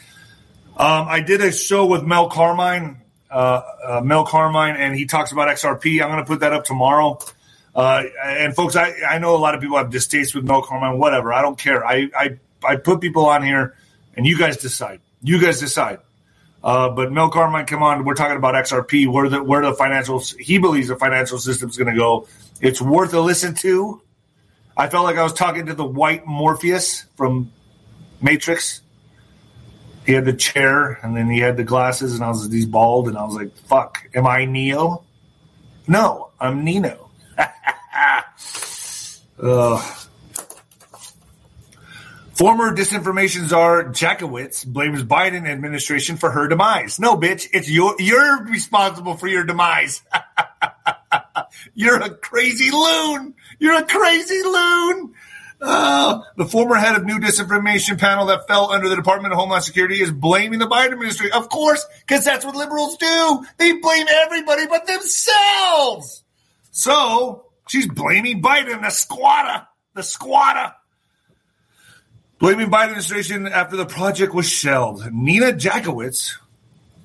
[0.76, 5.32] Um, I did a show with Mel Carmine, uh, uh, Mel Carmine, and he talks
[5.32, 6.02] about XRP.
[6.02, 7.20] I'm going to put that up tomorrow.
[7.76, 11.00] Uh, and folks, I, I know a lot of people have distaste with Mel Carmine,
[11.00, 11.34] whatever.
[11.34, 11.86] I don't care.
[11.86, 13.76] I, I, I put people on here
[14.16, 15.00] and you guys decide.
[15.22, 16.00] You guys decide.
[16.64, 20.20] Uh, but Mel Carmine, come on, we're talking about XRP, where the where the financial
[20.40, 22.28] he believes the financial system is going to go.
[22.62, 24.02] It's worth a listen to.
[24.78, 27.52] I felt like I was talking to the white Morpheus from
[28.22, 28.82] Matrix.
[30.06, 33.10] He had the chair and then he had the glasses, and I was he's bald,
[33.10, 35.04] and I was like, "Fuck, am I Neo?"
[35.86, 37.03] No, I'm Nino.
[39.44, 40.04] Ugh.
[42.34, 47.00] Former disinformation czar Jankowicz blames Biden administration for her demise.
[47.00, 50.02] No, bitch, it's your you're responsible for your demise.
[51.76, 53.36] you're a crazy loon.
[53.60, 55.14] You're a crazy loon.
[55.62, 59.64] Uh, the former head of new disinformation panel that fell under the Department of Homeland
[59.64, 61.34] Security is blaming the Biden administration.
[61.34, 63.46] Of course, because that's what liberals do.
[63.58, 66.23] They blame everybody but themselves.
[66.74, 70.74] So she's blaming Biden, the squatter, the squatter.
[72.40, 75.14] Blaming Biden administration after the project was shelved.
[75.14, 76.34] Nina Jankowicz,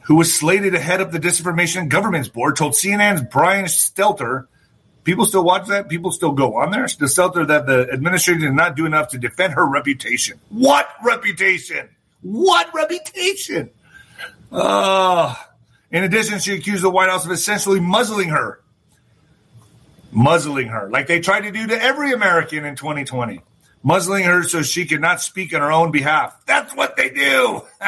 [0.00, 4.46] who was slated to head up the Disinformation Governance Board, told CNN's Brian Stelter,
[5.04, 5.90] people still watch that?
[5.90, 6.84] People still go on there?
[6.84, 10.40] The Stelter that the administration did not do enough to defend her reputation.
[10.48, 11.90] What reputation?
[12.22, 13.68] What reputation?
[14.50, 15.34] Uh,
[15.90, 18.62] in addition, she accused the White House of essentially muzzling her.
[20.10, 23.40] Muzzling her, like they tried to do to every American in 2020.
[23.82, 26.36] muzzling her so she could not speak on her own behalf.
[26.46, 27.62] That's what they do.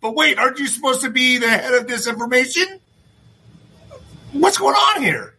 [0.00, 2.80] but wait, aren't you supposed to be the head of disinformation?
[4.32, 5.34] What's going on here?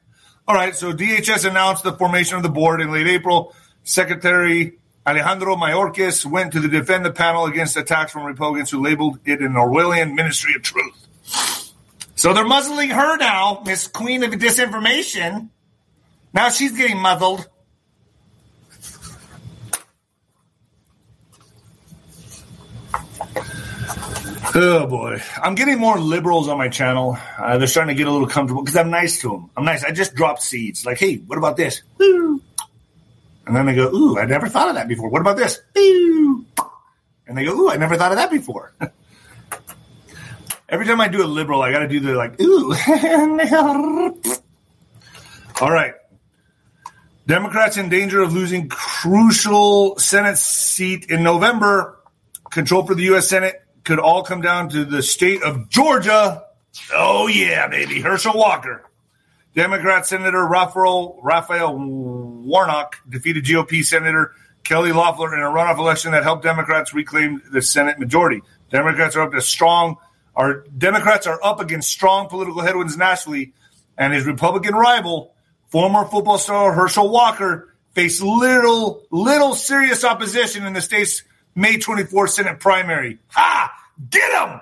[0.47, 3.53] All right, so DHS announced the formation of the board in late April.
[3.83, 9.19] Secretary Alejandro Mayorkas went to the defend the panel against attacks from Republicans who labeled
[9.25, 10.96] it an Orwellian ministry of truth.
[12.17, 15.49] So they're muzzling her now, Miss Queen of Disinformation.
[16.33, 17.47] Now she's getting muzzled.
[24.55, 27.19] Oh boy, I'm getting more liberals on my channel.
[27.37, 29.51] Uh, they're starting to get a little comfortable because I'm nice to them.
[29.55, 29.83] I'm nice.
[29.83, 32.41] I just drop seeds like, "Hey, what about this?" And
[33.45, 35.09] then they go, "Ooh, I never thought of that before.
[35.09, 38.73] What about this?" And they go, "Ooh, I never thought of that before."
[40.69, 42.73] Every time I do a liberal, I got to do the like, "Ooh."
[45.61, 45.93] All right.
[47.25, 51.99] Democrats in danger of losing crucial Senate seat in November.
[52.51, 53.27] Control for the U.S.
[53.27, 56.43] Senate could all come down to the state of Georgia.
[56.93, 58.83] Oh yeah, baby, Herschel Walker.
[59.55, 66.23] Democrat Senator Raphael, Raphael Warnock defeated GOP Senator Kelly Loeffler in a runoff election that
[66.23, 68.41] helped Democrats reclaim the Senate majority.
[68.69, 69.95] Democrats are up to strong.
[70.37, 73.53] Our Democrats are up against strong political headwinds nationally,
[73.97, 75.33] and his Republican rival,
[75.69, 81.23] former football star Herschel Walker, faced little, little serious opposition in the state's
[81.55, 83.17] May 24th Senate primary.
[83.29, 83.73] Ha!
[84.11, 84.61] Get him!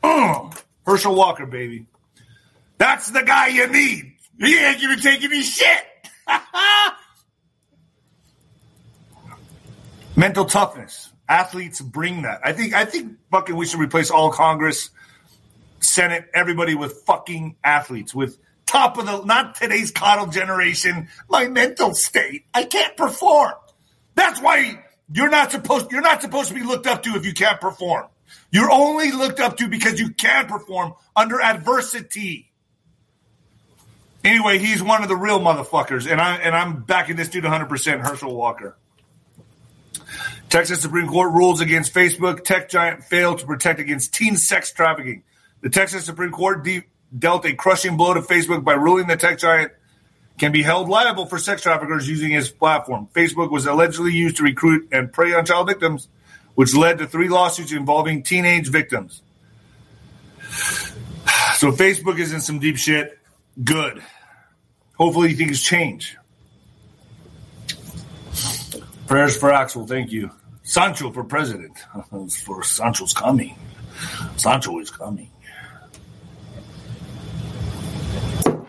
[0.00, 0.50] Uh,
[0.86, 1.86] Herschel Walker, baby.
[2.78, 4.12] That's the guy you need.
[4.38, 5.84] He ain't gonna take any shit.
[10.16, 11.12] Mental toughness.
[11.28, 12.40] Athletes bring that.
[12.44, 12.74] I think.
[12.74, 14.90] I think fucking we should replace all Congress,
[15.80, 21.08] Senate, everybody with fucking athletes with top of the not today's coddle generation.
[21.28, 22.44] My mental state.
[22.54, 23.54] I can't perform.
[24.14, 27.32] That's why you're not supposed you're not supposed to be looked up to if you
[27.32, 28.06] can't perform.
[28.50, 32.52] You're only looked up to because you can perform under adversity.
[34.24, 37.68] Anyway, he's one of the real motherfuckers, and I and I'm backing this dude 100.
[37.68, 38.76] percent Herschel Walker.
[40.48, 42.44] Texas Supreme Court rules against Facebook.
[42.44, 45.22] Tech giant failed to protect against teen sex trafficking.
[45.60, 46.84] The Texas Supreme Court de-
[47.16, 49.72] dealt a crushing blow to Facebook by ruling the tech giant
[50.38, 53.08] can be held liable for sex traffickers using his platform.
[53.14, 56.08] Facebook was allegedly used to recruit and prey on child victims,
[56.54, 59.22] which led to three lawsuits involving teenage victims.
[61.56, 63.18] So Facebook is in some deep shit.
[63.62, 64.02] Good.
[64.98, 66.16] Hopefully things change.
[69.06, 69.86] Prayers for Axel.
[69.86, 70.30] Thank you.
[70.62, 71.78] Sancho for president.
[72.44, 73.56] for Sancho's coming.
[74.36, 75.30] Sancho is coming.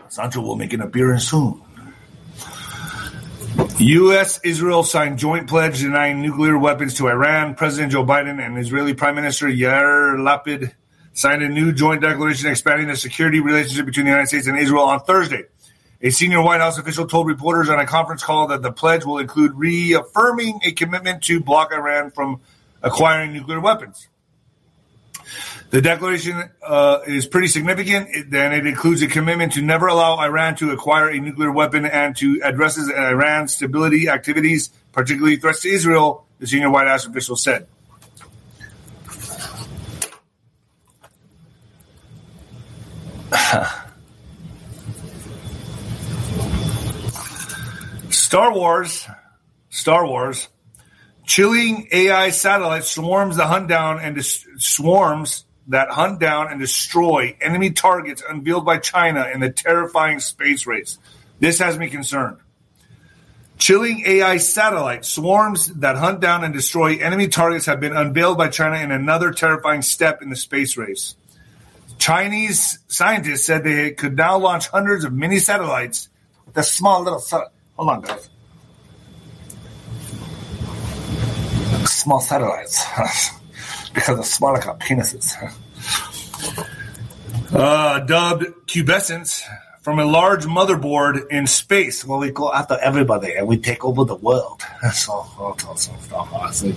[0.08, 1.60] Sancho will make an appearance soon.
[3.78, 4.40] U.S.
[4.44, 7.54] Israel signed joint pledge denying nuclear weapons to Iran.
[7.54, 10.72] President Joe Biden and Israeli Prime Minister Yair Lapid
[11.12, 14.84] signed a new joint declaration expanding the security relationship between the United States and Israel
[14.84, 15.44] on Thursday.
[16.00, 19.18] A senior White House official told reporters on a conference call that the pledge will
[19.18, 22.40] include reaffirming a commitment to block Iran from
[22.82, 24.06] acquiring nuclear weapons.
[25.70, 30.54] The declaration uh, is pretty significant, and it includes a commitment to never allow Iran
[30.56, 36.26] to acquire a nuclear weapon and to addresses Iran's stability activities, particularly threats to Israel,
[36.38, 37.66] the senior White House official said.
[48.28, 49.08] Star Wars,
[49.70, 50.48] Star Wars,
[51.24, 57.34] chilling AI satellite swarms the hunt down and dis- swarms that hunt down and destroy
[57.40, 60.98] enemy targets unveiled by China in the terrifying space race.
[61.40, 62.36] This has me concerned.
[63.56, 68.48] Chilling AI satellite swarms that hunt down and destroy enemy targets have been unveiled by
[68.48, 71.16] China in another terrifying step in the space race.
[71.96, 76.10] Chinese scientists said they could now launch hundreds of mini satellites.
[76.52, 77.20] The small little
[77.78, 78.28] hold on, guys.
[81.88, 82.84] Small satellites.
[83.94, 85.34] because of Spartacus penises.
[87.54, 89.42] uh, dubbed CubeSats
[89.82, 92.04] from a large motherboard in space.
[92.04, 94.62] Well, we go after everybody and we take over the world.
[94.82, 95.34] That's all.
[95.38, 96.76] awesome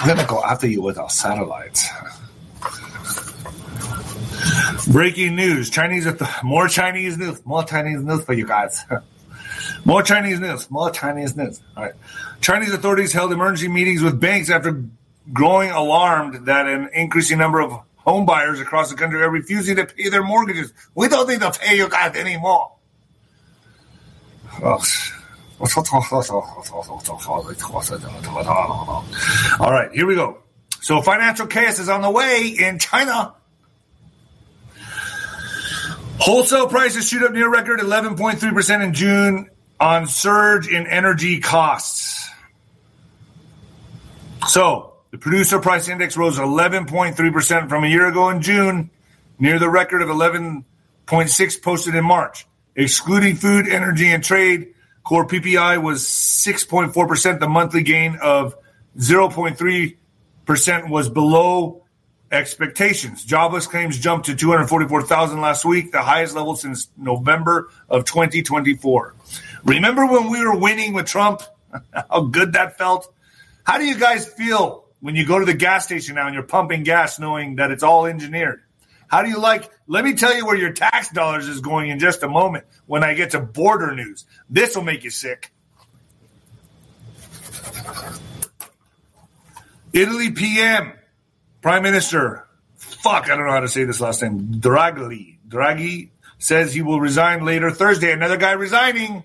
[0.00, 1.88] We're gonna go after you with our satellites.
[4.86, 6.06] Breaking news: Chinese,
[6.42, 8.84] more Chinese news, more Chinese news for you guys.
[9.84, 10.70] More Chinese news.
[10.70, 11.60] More Chinese news.
[11.76, 11.94] All right.
[12.40, 14.84] Chinese authorities held emergency meetings with banks after
[15.32, 19.86] growing alarmed that an increasing number of home buyers across the country are refusing to
[19.86, 20.72] pay their mortgages.
[20.94, 22.72] We don't need to pay you guys anymore.
[24.62, 24.82] Oh,
[29.60, 30.38] All right, here we go.
[30.80, 33.34] So financial chaos is on the way in China.
[36.22, 39.50] Wholesale prices shoot up near record 11.3% in June
[39.80, 42.30] on surge in energy costs.
[44.46, 48.90] So the producer price index rose 11.3% from a year ago in June,
[49.40, 52.46] near the record of 11.6 posted in March.
[52.76, 57.40] Excluding food, energy, and trade, core PPI was 6.4%.
[57.40, 58.54] The monthly gain of
[58.96, 61.81] 0.3% was below
[62.32, 63.24] expectations.
[63.24, 69.14] Jobless claims jumped to 244,000 last week, the highest level since November of 2024.
[69.64, 71.42] Remember when we were winning with Trump?
[72.10, 73.12] How good that felt?
[73.64, 76.42] How do you guys feel when you go to the gas station now and you're
[76.42, 78.62] pumping gas knowing that it's all engineered?
[79.06, 79.70] How do you like?
[79.86, 83.04] Let me tell you where your tax dollars is going in just a moment when
[83.04, 84.24] I get to border news.
[84.48, 85.52] This will make you sick.
[89.92, 90.94] Italy PM,
[91.62, 92.46] Prime Minister,
[92.76, 97.00] fuck, I don't know how to say this last name, Draghi, Draghi says he will
[97.00, 98.12] resign later Thursday.
[98.12, 99.22] Another guy resigning.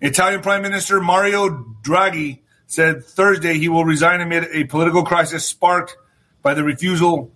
[0.00, 1.50] Italian Prime Minister Mario
[1.82, 5.96] Draghi said Thursday he will resign amid a political crisis sparked
[6.42, 7.32] by the refusal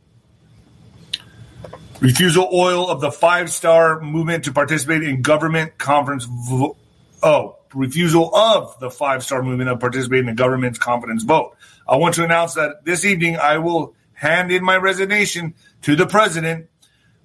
[2.00, 6.76] refusal oil of the five star movement to participate in government conference vo-
[7.22, 11.56] oh refusal of the five star movement of participating in the government's confidence vote
[11.88, 16.06] i want to announce that this evening i will hand in my resignation to the
[16.06, 16.68] president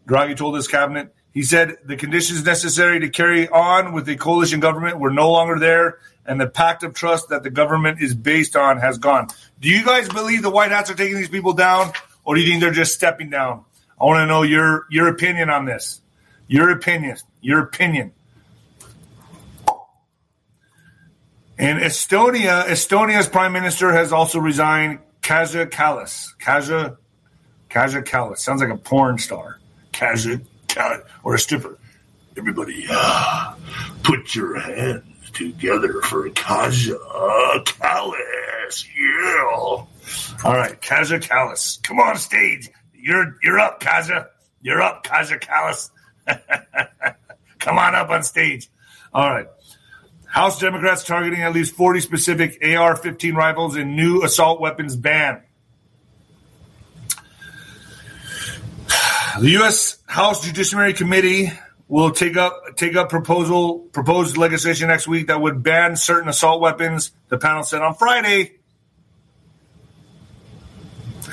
[0.08, 4.60] draghi told his cabinet he said the conditions necessary to carry on with the coalition
[4.60, 8.56] government were no longer there and the pact of trust that the government is based
[8.56, 9.28] on has gone
[9.62, 11.92] do you guys believe the white hats are taking these people down
[12.24, 13.64] or do you think they're just stepping down
[14.00, 16.02] I want to know your your opinion on this.
[16.48, 17.18] Your opinion.
[17.42, 18.14] Your opinion.
[21.58, 25.00] In Estonia, Estonia's prime minister has also resigned.
[25.28, 26.34] Kaja Kallas.
[26.40, 26.96] Kaja,
[27.70, 28.38] Kaja Kallas.
[28.38, 29.60] Sounds like a porn star.
[29.92, 31.04] Kaja Kallas.
[31.22, 31.78] Or a stripper.
[32.38, 33.54] Everybody, uh,
[34.04, 35.04] put your hands
[35.34, 36.96] together for Kaja
[37.66, 38.86] Kallas.
[38.96, 40.46] Yeah.
[40.46, 41.84] All right, Kaja Kallas.
[41.84, 42.70] Come on stage.
[42.94, 44.28] You're you're up, Kaja.
[44.62, 45.90] You're up, Kaja Kallas.
[47.60, 48.70] Come on up on stage.
[49.14, 49.48] All right.
[50.28, 55.42] House Democrats targeting at least 40 specific AR 15 rifles in new assault weapons ban.
[59.40, 59.98] The U.S.
[60.06, 61.52] House Judiciary Committee
[61.88, 66.60] will take up take up proposal proposed legislation next week that would ban certain assault
[66.60, 67.12] weapons.
[67.30, 68.58] The panel said on Friday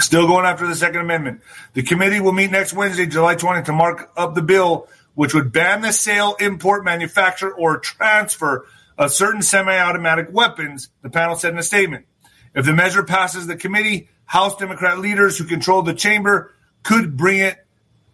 [0.00, 1.40] Still going after the Second Amendment.
[1.74, 5.52] The committee will meet next Wednesday, July 20th, to mark up the bill, which would
[5.52, 8.66] ban the sale, import, manufacture, or transfer
[8.96, 12.06] of certain semi automatic weapons, the panel said in a statement.
[12.54, 17.40] If the measure passes the committee, House Democrat leaders who control the chamber could bring
[17.40, 17.66] it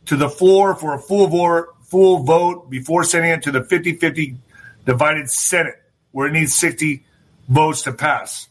[0.06, 3.96] to the floor for a full, vote, full vote before sending it to the 50
[3.96, 4.36] 50
[4.86, 5.76] divided Senate,
[6.12, 7.04] where it needs 60
[7.48, 8.48] votes to pass.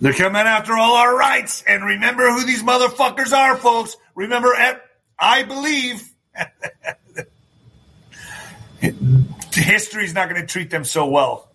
[0.00, 1.62] They're coming after all our rights.
[1.66, 3.96] And remember who these motherfuckers are, folks.
[4.14, 4.82] Remember, at,
[5.18, 6.08] I believe
[9.54, 11.50] history's not going to treat them so well.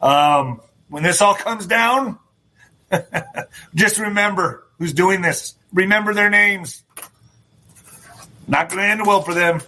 [0.00, 2.18] Um, when this all comes down,
[3.74, 5.54] just remember who's doing this.
[5.72, 6.82] Remember their names.
[8.48, 9.60] Not going to end well for them.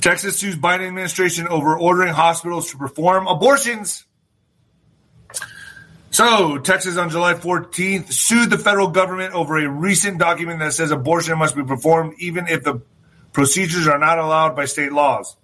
[0.00, 4.04] Texas sues Biden administration over ordering hospitals to perform abortions.
[6.10, 10.90] So, Texas on July 14th sued the federal government over a recent document that says
[10.90, 12.80] abortion must be performed even if the
[13.32, 15.36] procedures are not allowed by state laws.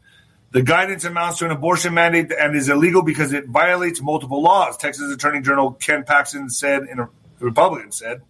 [0.54, 4.76] The guidance amounts to an abortion mandate and is illegal because it violates multiple laws.
[4.76, 7.08] Texas Attorney General Ken Paxton said, in a
[7.40, 8.22] Republican said,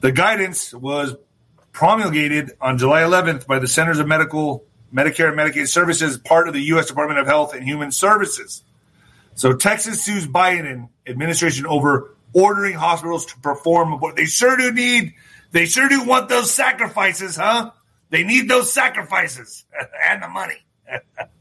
[0.00, 1.14] the guidance was
[1.70, 6.54] promulgated on July 11th by the Centers of Medical, Medicare and Medicaid Services, part of
[6.54, 6.86] the U.S.
[6.86, 8.64] Department of Health and Human Services.
[9.36, 14.16] So Texas sues Biden administration over ordering hospitals to perform abort.
[14.16, 15.14] They sure do need,
[15.52, 17.70] they sure do want those sacrifices, huh?
[18.10, 19.64] They need those sacrifices
[20.10, 20.66] and the money.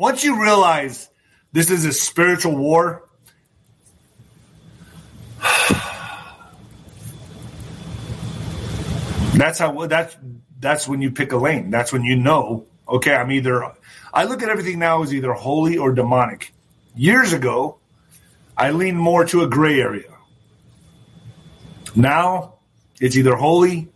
[0.00, 1.10] Once you realize
[1.52, 3.06] this is a spiritual war,
[9.36, 10.16] that's how that's
[10.58, 11.70] that's when you pick a lane.
[11.70, 13.62] That's when you know, okay, I'm either
[14.14, 16.54] I look at everything now as either holy or demonic.
[16.96, 17.76] Years ago,
[18.56, 20.14] I leaned more to a gray area.
[21.94, 22.54] Now,
[23.02, 23.88] it's either holy,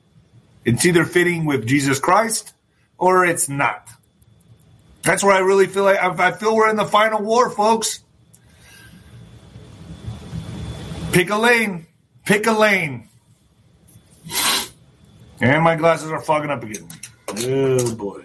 [0.66, 2.52] it's either fitting with Jesus Christ,
[2.98, 3.88] or it's not.
[5.04, 8.02] That's where I really feel like I feel we're in the final war, folks.
[11.12, 11.86] Pick a lane.
[12.24, 13.08] Pick a lane.
[15.40, 16.88] And my glasses are fogging up again.
[17.28, 18.22] Oh boy.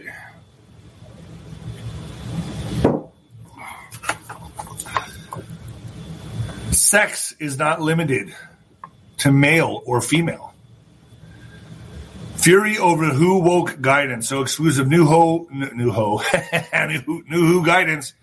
[6.72, 8.34] Sex is not limited
[9.18, 10.54] to male or female.
[12.40, 14.30] Fury over who woke guidance.
[14.30, 16.22] So exclusive new ho new ho
[16.74, 18.14] new, new who guidance.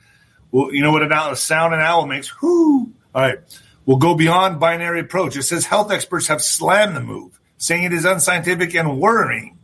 [0.51, 2.29] Well, you know what a sound an owl makes?
[2.29, 2.93] Who?
[3.14, 3.39] All right.
[3.85, 5.37] We'll go beyond binary approach.
[5.37, 9.59] It says health experts have slammed the move, saying it is unscientific and worrying.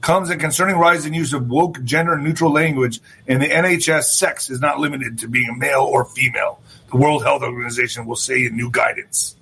[0.00, 4.04] Comes a concerning rise in use of woke gender neutral language in the NHS.
[4.04, 6.60] Sex is not limited to being a male or female.
[6.90, 9.36] The World Health Organization will say in new guidance.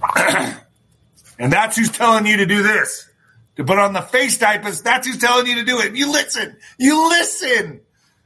[0.16, 3.09] and that's who's telling you to do this
[3.56, 4.82] to put on the face diapers.
[4.82, 5.96] That's who's telling you to do it.
[5.96, 6.56] You listen.
[6.78, 7.80] You listen.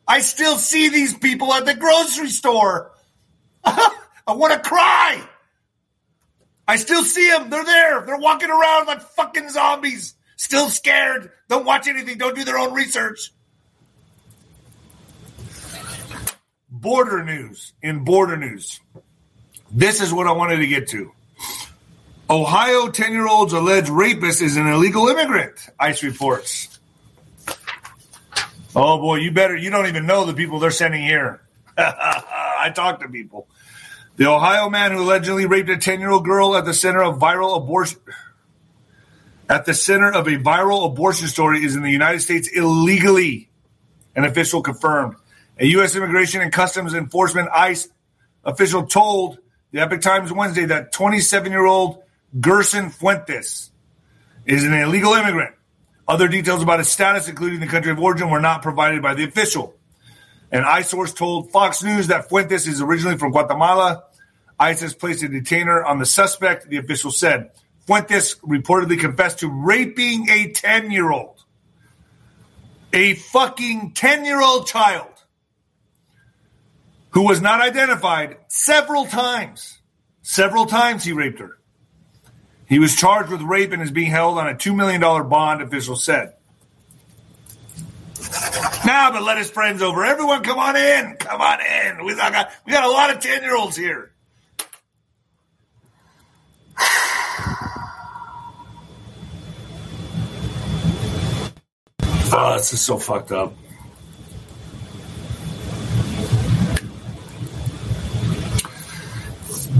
[0.07, 2.93] I still see these people at the grocery store.
[3.64, 3.93] I
[4.29, 5.27] want to cry.
[6.66, 7.51] I still see them.
[7.51, 8.03] They're there.
[8.03, 10.14] They're walking around like fucking zombies.
[10.37, 11.31] Still scared.
[11.49, 12.18] Don't watch anything.
[12.18, 13.33] Don't do their own research.
[16.70, 17.72] Border news.
[17.83, 18.81] In border news.
[19.70, 21.12] This is what I wanted to get to.
[22.35, 26.80] Ohio 10 year old's alleged rapist is an illegal immigrant, ICE reports.
[28.74, 31.41] Oh boy, you better, you don't even know the people they're sending here.
[31.78, 33.47] I talk to people.
[34.16, 37.20] The Ohio man who allegedly raped a 10 year old girl at the center of
[37.20, 38.01] viral abortion.
[39.49, 43.49] At the center of a viral abortion story is in the United States illegally,
[44.16, 45.14] an official confirmed.
[45.61, 45.95] A U.S.
[45.95, 47.89] Immigration and Customs Enforcement ICE
[48.43, 49.39] official told
[49.70, 52.04] the Epoch Times Wednesday that 27 year old
[52.39, 53.70] Gerson Fuentes
[54.45, 55.55] is an illegal immigrant.
[56.07, 59.24] Other details about his status, including the country of origin, were not provided by the
[59.24, 59.74] official.
[60.51, 64.05] An ICE source told Fox News that Fuentes is originally from Guatemala.
[64.59, 67.51] ICE has placed a detainer on the suspect, the official said.
[67.87, 71.43] Fuentes reportedly confessed to raping a 10 year old.
[72.93, 75.09] A fucking 10 year old child
[77.11, 79.78] who was not identified several times.
[80.22, 81.59] Several times he raped her.
[82.69, 86.05] He was charged with rape and is being held on a $2 million bond, officials
[86.05, 86.35] said.
[88.87, 90.05] Now, but let his friends over.
[90.05, 91.17] Everyone, come on in.
[91.19, 92.05] Come on in.
[92.05, 94.12] We got, we got a lot of 10 year olds here.
[102.37, 103.55] Oh, this is so fucked up.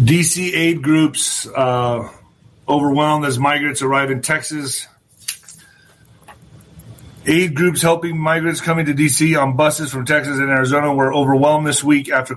[0.05, 2.09] DC aid groups uh,
[2.69, 4.87] overwhelmed as migrants arrive in Texas.
[7.27, 11.67] Aid groups helping migrants coming to DC on buses from Texas and Arizona were overwhelmed
[11.67, 12.37] this week after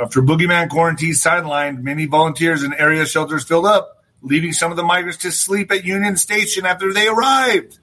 [0.00, 1.82] after boogeyman quarantine sidelined.
[1.82, 5.84] Many volunteers and area shelters filled up, leaving some of the migrants to sleep at
[5.84, 7.78] Union Station after they arrived.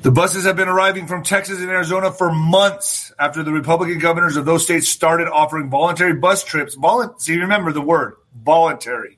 [0.00, 4.36] The buses have been arriving from Texas and Arizona for months after the Republican governors
[4.36, 6.76] of those states started offering voluntary bus trips.
[6.76, 9.17] Volu- See, remember the word voluntary.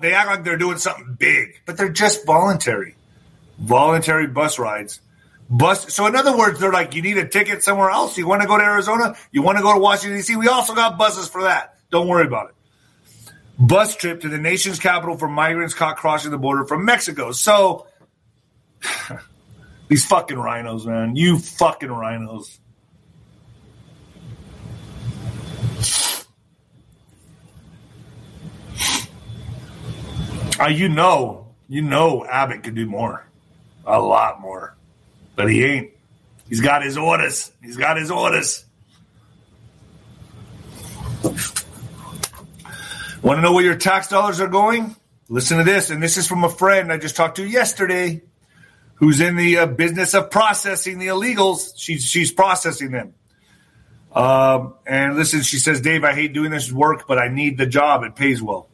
[0.00, 2.94] They act like they're doing something big, but they're just voluntary.
[3.58, 5.00] Voluntary bus rides.
[5.48, 5.94] Bus.
[5.94, 8.18] So in other words, they're like, you need a ticket somewhere else.
[8.18, 9.16] You want to go to Arizona?
[9.30, 10.36] You want to go to Washington D.C.?
[10.36, 11.76] We also got buses for that.
[11.90, 12.54] Don't worry about it.
[13.58, 17.32] Bus trip to the nation's capital for migrants caught crossing the border from Mexico.
[17.32, 17.86] So
[19.88, 21.16] these fucking RINOs, man.
[21.16, 22.58] You fucking RINOs.
[30.58, 33.26] Uh, you know, you know Abbott could do more.
[33.84, 34.74] A lot more.
[35.34, 35.90] But he ain't.
[36.48, 37.52] He's got his orders.
[37.62, 38.64] He's got his orders.
[43.22, 44.94] Want to know where your tax dollars are going?
[45.28, 45.90] Listen to this.
[45.90, 48.22] And this is from a friend I just talked to yesterday
[48.94, 51.72] who's in the uh, business of processing the illegals.
[51.76, 53.14] She's, she's processing them.
[54.12, 57.66] Um, and listen, she says, Dave, I hate doing this work, but I need the
[57.66, 58.04] job.
[58.04, 58.68] It pays well.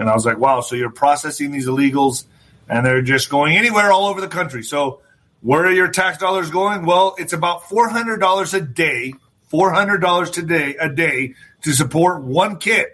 [0.00, 2.24] And I was like, wow, so you're processing these illegals
[2.70, 4.62] and they're just going anywhere all over the country.
[4.62, 5.02] So
[5.42, 6.86] where are your tax dollars going?
[6.86, 9.12] Well, it's about $400 a day,
[9.52, 11.34] $400 today a day
[11.64, 12.86] to support one kid.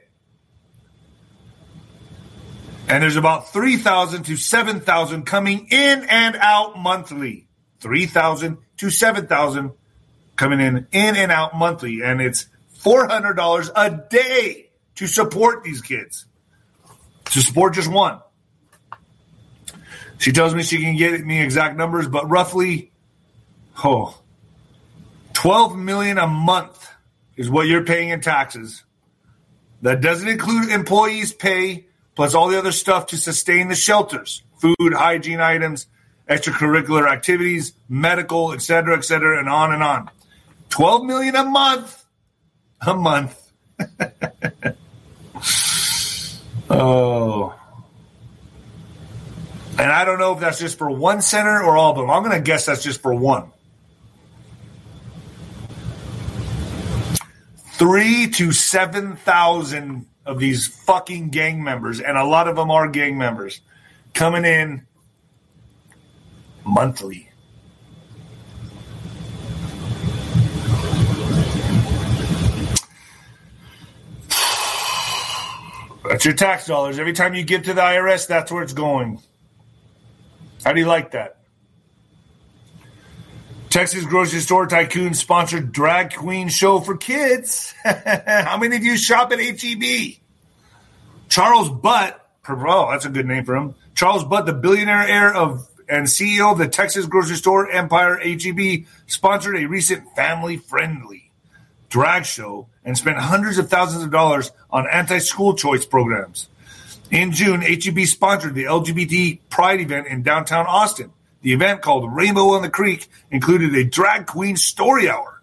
[2.89, 7.47] And there's about 3,000 to 7,000 coming in and out monthly.
[7.79, 9.71] 3,000 to 7,000
[10.35, 12.03] coming in in and out monthly.
[12.03, 12.47] And it's
[12.81, 16.27] $400 a day to support these kids.
[17.27, 18.21] To support just one.
[20.19, 22.91] She tells me she can get me exact numbers, but roughly,
[23.85, 24.19] oh,
[25.35, 26.89] 12 million a month
[27.37, 28.83] is what you're paying in taxes.
[29.83, 34.95] That doesn't include employees' pay plus all the other stuff to sustain the shelters, food,
[34.95, 35.87] hygiene items,
[36.29, 40.11] extracurricular activities, medical, et cetera, et cetera, and on and on.
[40.71, 42.05] 12 million a month.
[42.87, 43.53] A month.
[46.71, 47.55] oh.
[49.79, 52.11] And I don't know if that's just for one center or all of them.
[52.11, 53.51] I'm going to guess that's just for one.
[57.73, 63.19] Three to 7,000 of these fucking gang members, and a lot of them are gang
[63.19, 63.61] members,
[64.15, 64.87] coming in
[66.65, 67.26] monthly.
[76.09, 76.99] That's your tax dollars.
[76.99, 79.21] Every time you give to the IRS, that's where it's going.
[80.65, 81.37] How do you like that?
[83.71, 87.75] Texas grocery store tycoon sponsored drag queen show for kids.
[87.85, 90.15] How many of you shop at HEB?
[91.29, 93.75] Charles Butt, oh, that's a good name for him.
[93.95, 98.87] Charles Butt, the billionaire heir of and CEO of the Texas grocery store empire HEB,
[99.07, 101.26] sponsored a recent family-friendly
[101.89, 106.49] drag show and spent hundreds of thousands of dollars on anti-school choice programs.
[107.11, 111.13] In June, HEB sponsored the LGBT Pride event in downtown Austin.
[111.43, 115.41] The event, called Rainbow on the Creek, included a drag queen story hour,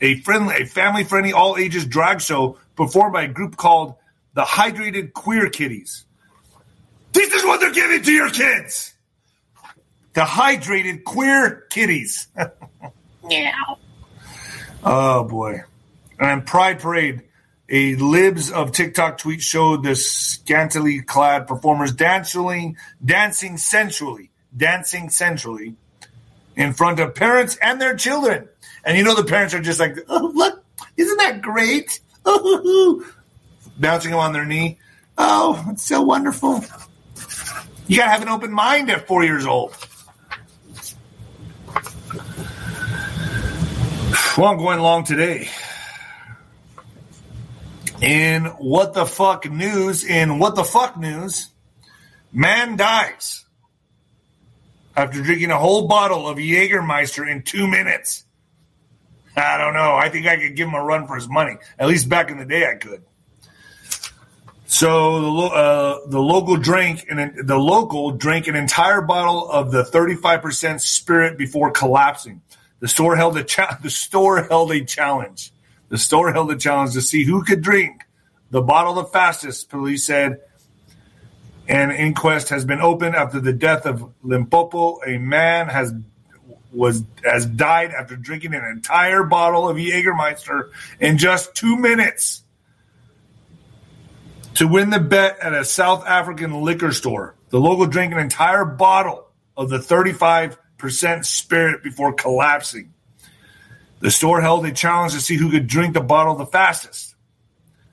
[0.00, 3.94] a friendly, a family-friendly, all-ages drag show performed by a group called
[4.34, 6.04] the Hydrated Queer Kitties.
[7.12, 8.94] This is what they're giving to your kids.
[10.14, 12.26] The Hydrated Queer Kitties.
[13.28, 13.52] yeah.
[14.82, 15.62] Oh boy.
[16.18, 17.22] And Pride Parade
[17.68, 25.74] a libs of TikTok tweet showed the scantily clad performers dancing, dancing sensually, dancing sensually
[26.56, 28.48] in front of parents and their children.
[28.84, 30.62] And you know the parents are just like, "Oh, look,
[30.96, 32.00] isn't that great?"
[33.78, 34.78] Bouncing them on their knee.
[35.16, 36.64] Oh, it's so wonderful.
[37.86, 39.74] You gotta have an open mind at four years old.
[44.36, 45.48] Well, I'm going long today
[48.04, 51.48] in what the fuck news, in what the fuck news,
[52.32, 53.44] man dies
[54.94, 58.24] after drinking a whole bottle of Jägermeister in two minutes.
[59.36, 59.94] I don't know.
[59.94, 61.56] I think I could give him a run for his money.
[61.78, 63.02] At least back in the day, I could.
[64.66, 69.82] So the uh, the local drink and the local drank an entire bottle of the
[69.82, 72.42] 35% spirit before collapsing.
[72.80, 75.53] The store held a cha- the store held a challenge.
[75.94, 78.02] The store held a challenge to see who could drink
[78.50, 80.40] the bottle the fastest, police said.
[81.68, 84.98] An inquest has been opened after the death of Limpopo.
[85.06, 85.94] A man has
[86.72, 92.42] was has died after drinking an entire bottle of Jägermeister in just two minutes
[94.54, 97.36] to win the bet at a South African liquor store.
[97.50, 102.93] The local drank an entire bottle of the 35% spirit before collapsing.
[104.04, 107.14] The store held a challenge to see who could drink the bottle the fastest.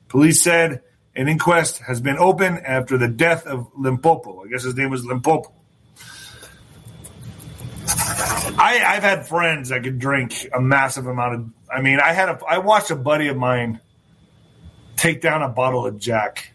[0.09, 0.81] Police said
[1.15, 4.43] an inquest has been opened after the death of Limpopo.
[4.43, 5.53] I guess his name was Limpopo.
[7.87, 11.49] I, have had friends that could drink a massive amount of.
[11.73, 12.37] I mean, I had a.
[12.45, 13.79] I watched a buddy of mine
[14.97, 16.51] take down a bottle of Jack,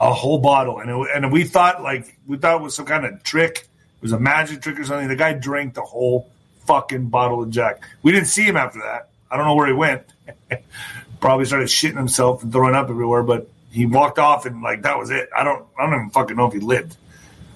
[0.00, 3.06] a whole bottle, and it, and we thought like we thought it was some kind
[3.06, 3.58] of trick.
[3.58, 5.06] It was a magic trick or something.
[5.06, 6.32] The guy drank the whole
[6.68, 7.82] fucking bottle of Jack.
[8.02, 9.08] We didn't see him after that.
[9.30, 10.02] I don't know where he went.
[11.20, 14.98] Probably started shitting himself and throwing up everywhere, but he walked off and like that
[14.98, 15.30] was it.
[15.36, 16.96] I don't I don't even fucking know if he lived.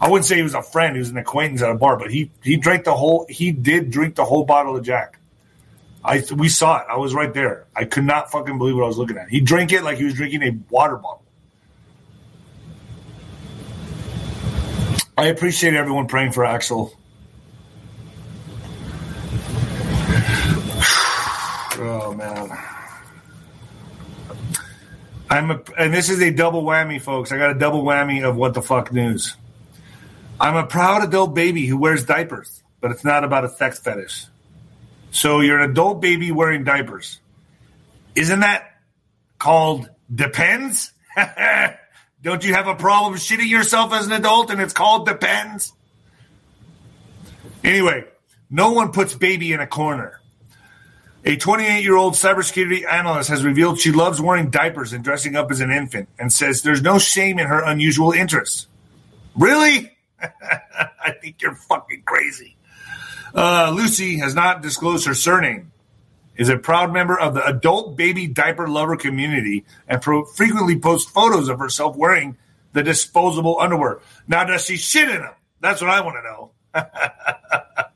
[0.00, 2.10] I wouldn't say he was a friend, he was an acquaintance at a bar, but
[2.10, 5.18] he he drank the whole he did drink the whole bottle of Jack.
[6.04, 6.86] I we saw it.
[6.88, 7.66] I was right there.
[7.76, 9.28] I could not fucking believe what I was looking at.
[9.28, 11.22] He drank it like he was drinking a water bottle.
[15.16, 16.98] I appreciate everyone praying for Axel.
[21.84, 22.58] Oh man.
[25.30, 27.32] I'm a, and this is a double whammy, folks.
[27.32, 29.36] I got a double whammy of what the fuck news.
[30.40, 34.26] I'm a proud adult baby who wears diapers, but it's not about a sex fetish.
[35.10, 37.20] So you're an adult baby wearing diapers.
[38.14, 38.64] Isn't that
[39.38, 40.92] called depends?
[42.22, 45.72] Don't you have a problem shitting yourself as an adult and it's called depends?
[47.64, 48.04] Anyway,
[48.50, 50.21] no one puts baby in a corner.
[51.24, 55.52] A 28 year old cybersecurity analyst has revealed she loves wearing diapers and dressing up
[55.52, 58.66] as an infant and says there's no shame in her unusual interests.
[59.36, 59.96] Really?
[60.20, 62.56] I think you're fucking crazy.
[63.34, 65.70] Uh, Lucy has not disclosed her surname,
[66.36, 71.10] is a proud member of the adult baby diaper lover community and pro- frequently posts
[71.10, 72.36] photos of herself wearing
[72.72, 74.00] the disposable underwear.
[74.26, 75.34] Now, does she shit in them?
[75.60, 77.84] That's what I want to know.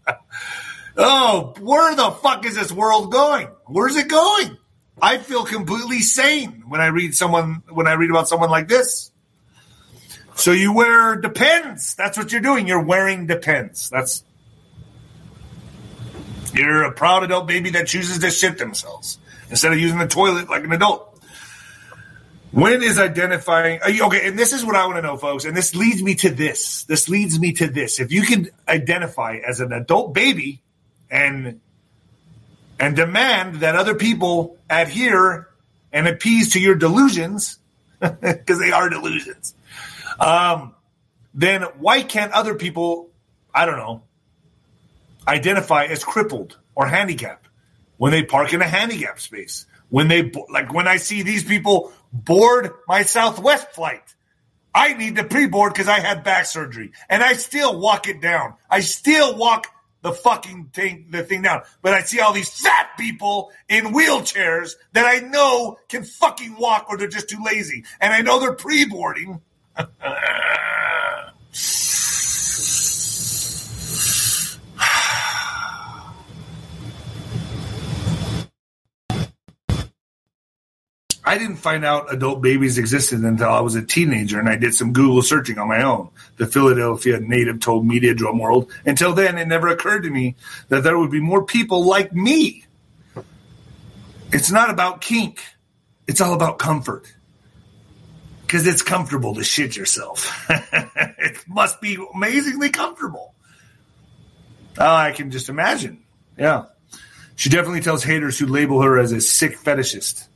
[0.96, 3.48] oh, where the fuck is this world going?
[3.66, 4.56] Where's it going?
[5.00, 9.10] I feel completely sane when I read someone when I read about someone like this.
[10.36, 11.94] So you wear depends.
[11.94, 12.66] That's what you're doing.
[12.66, 13.90] You're wearing depends.
[13.90, 14.24] That's
[16.54, 19.18] you're a proud adult baby that chooses to shit themselves
[19.50, 21.12] instead of using the toilet like an adult.
[22.52, 24.26] When is identifying okay?
[24.26, 25.44] And this is what I want to know, folks.
[25.44, 26.84] And this leads me to this.
[26.84, 28.00] This leads me to this.
[28.00, 30.62] If you can identify as an adult baby
[31.10, 31.60] and
[32.78, 35.48] and demand that other people adhere
[35.92, 37.58] and appease to your delusions,
[38.00, 39.54] because they are delusions,
[40.20, 40.74] um,
[41.34, 43.10] then why can't other people,
[43.54, 44.02] I don't know,
[45.26, 47.48] identify as crippled or handicapped
[47.96, 49.66] when they park in a handicap space?
[49.88, 54.02] When they, like, when I see these people board my Southwest flight,
[54.74, 58.20] I need to pre board because I had back surgery and I still walk it
[58.20, 58.54] down.
[58.68, 59.68] I still walk
[60.06, 61.62] the fucking thing, the thing down.
[61.82, 66.86] But I see all these fat people in wheelchairs that I know can fucking walk
[66.88, 67.84] or they're just too lazy.
[68.00, 68.86] And I know they're pre
[81.28, 84.76] I didn't find out adult babies existed until I was a teenager and I did
[84.76, 86.10] some Google searching on my own.
[86.36, 88.70] The Philadelphia native told Media Drum World.
[88.86, 90.36] Until then, it never occurred to me
[90.68, 92.64] that there would be more people like me.
[94.32, 95.42] It's not about kink,
[96.06, 97.12] it's all about comfort.
[98.42, 100.46] Because it's comfortable to shit yourself.
[100.48, 103.34] it must be amazingly comfortable.
[104.78, 106.04] Oh, I can just imagine.
[106.38, 106.66] Yeah.
[107.34, 110.28] She definitely tells haters who label her as a sick fetishist.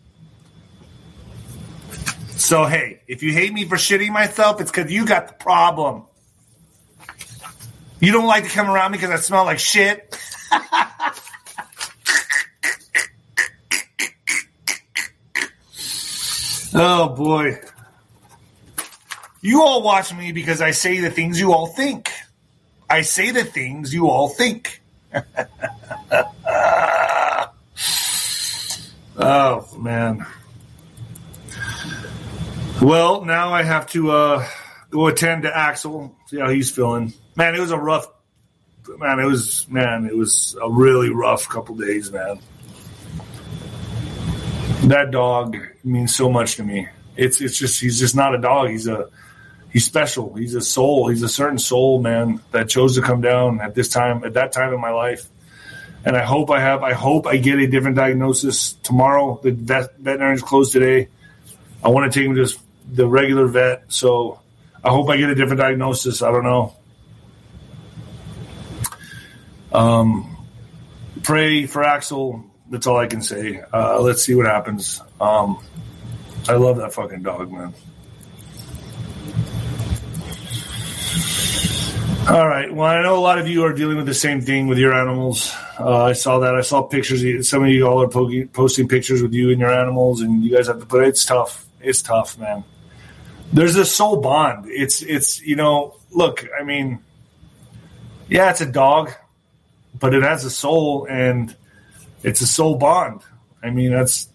[2.41, 6.05] So hey, if you hate me for shitting myself, it's because you got the problem.
[8.01, 10.19] You don't like to come around me because I smell like shit.
[16.75, 17.61] oh boy.
[19.43, 22.11] You all watch me because I say the things you all think.
[22.89, 24.81] I say the things you all think.
[29.19, 30.27] oh man.
[32.81, 34.47] Well, now I have to uh,
[34.89, 37.13] go attend to Axel, see how he's feeling.
[37.37, 38.07] Man, it was a rough.
[38.97, 42.41] Man, it was man, it was a really rough couple days, man.
[44.85, 46.89] That dog means so much to me.
[47.17, 48.71] It's it's just he's just not a dog.
[48.71, 49.11] He's a
[49.71, 50.33] he's special.
[50.33, 51.09] He's a soul.
[51.09, 54.53] He's a certain soul, man, that chose to come down at this time, at that
[54.53, 55.29] time in my life.
[56.07, 56.83] And I hope I have.
[56.83, 59.39] I hope I get a different diagnosis tomorrow.
[59.43, 61.09] The vet, veterinarian's closed today.
[61.85, 62.59] I want to take him to
[62.93, 63.85] the regular vet.
[63.89, 64.41] So
[64.83, 66.23] I hope I get a different diagnosis.
[66.23, 66.77] I don't know.
[69.73, 70.37] Um,
[71.23, 72.45] pray for Axel.
[72.71, 73.63] That's all I can say.
[73.73, 75.01] Uh, let's see what happens.
[75.21, 75.63] Um,
[76.49, 77.75] I love that fucking dog, man.
[82.29, 82.73] All right.
[82.73, 84.95] Well, I know a lot of you are dealing with the same thing with your
[84.95, 85.53] animals.
[85.79, 86.55] Uh, I saw that.
[86.55, 87.49] I saw pictures.
[87.49, 90.55] Some of you all are po- posting pictures with you and your animals, and you
[90.55, 91.05] guys have to put.
[91.05, 91.67] It's tough.
[91.81, 92.63] It's tough, man
[93.53, 94.67] there's a soul bond.
[94.69, 97.01] It's it's you know, look, I mean,
[98.29, 99.13] yeah, it's a dog,
[99.99, 101.55] but it has a soul and
[102.23, 103.23] it's a soul bond.
[103.63, 104.29] I mean, that's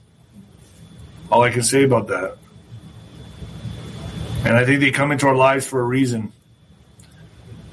[1.32, 2.38] all I can say about that.
[4.43, 6.32] And I think they come into our lives for a reason.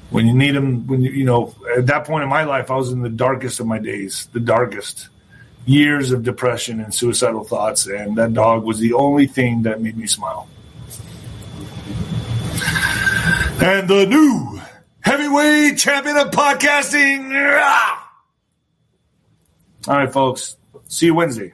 [0.09, 2.75] When you need them, when you you know, at that point in my life, I
[2.75, 5.09] was in the darkest of my days, the darkest
[5.65, 9.97] years of depression and suicidal thoughts, and that dog was the only thing that made
[9.97, 10.47] me smile
[13.61, 14.61] and the new
[15.01, 17.31] heavyweight champion of podcasting.
[17.33, 18.11] Ah!
[19.87, 20.57] All right, folks.
[20.87, 21.53] See you Wednesday.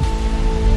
[0.00, 0.33] you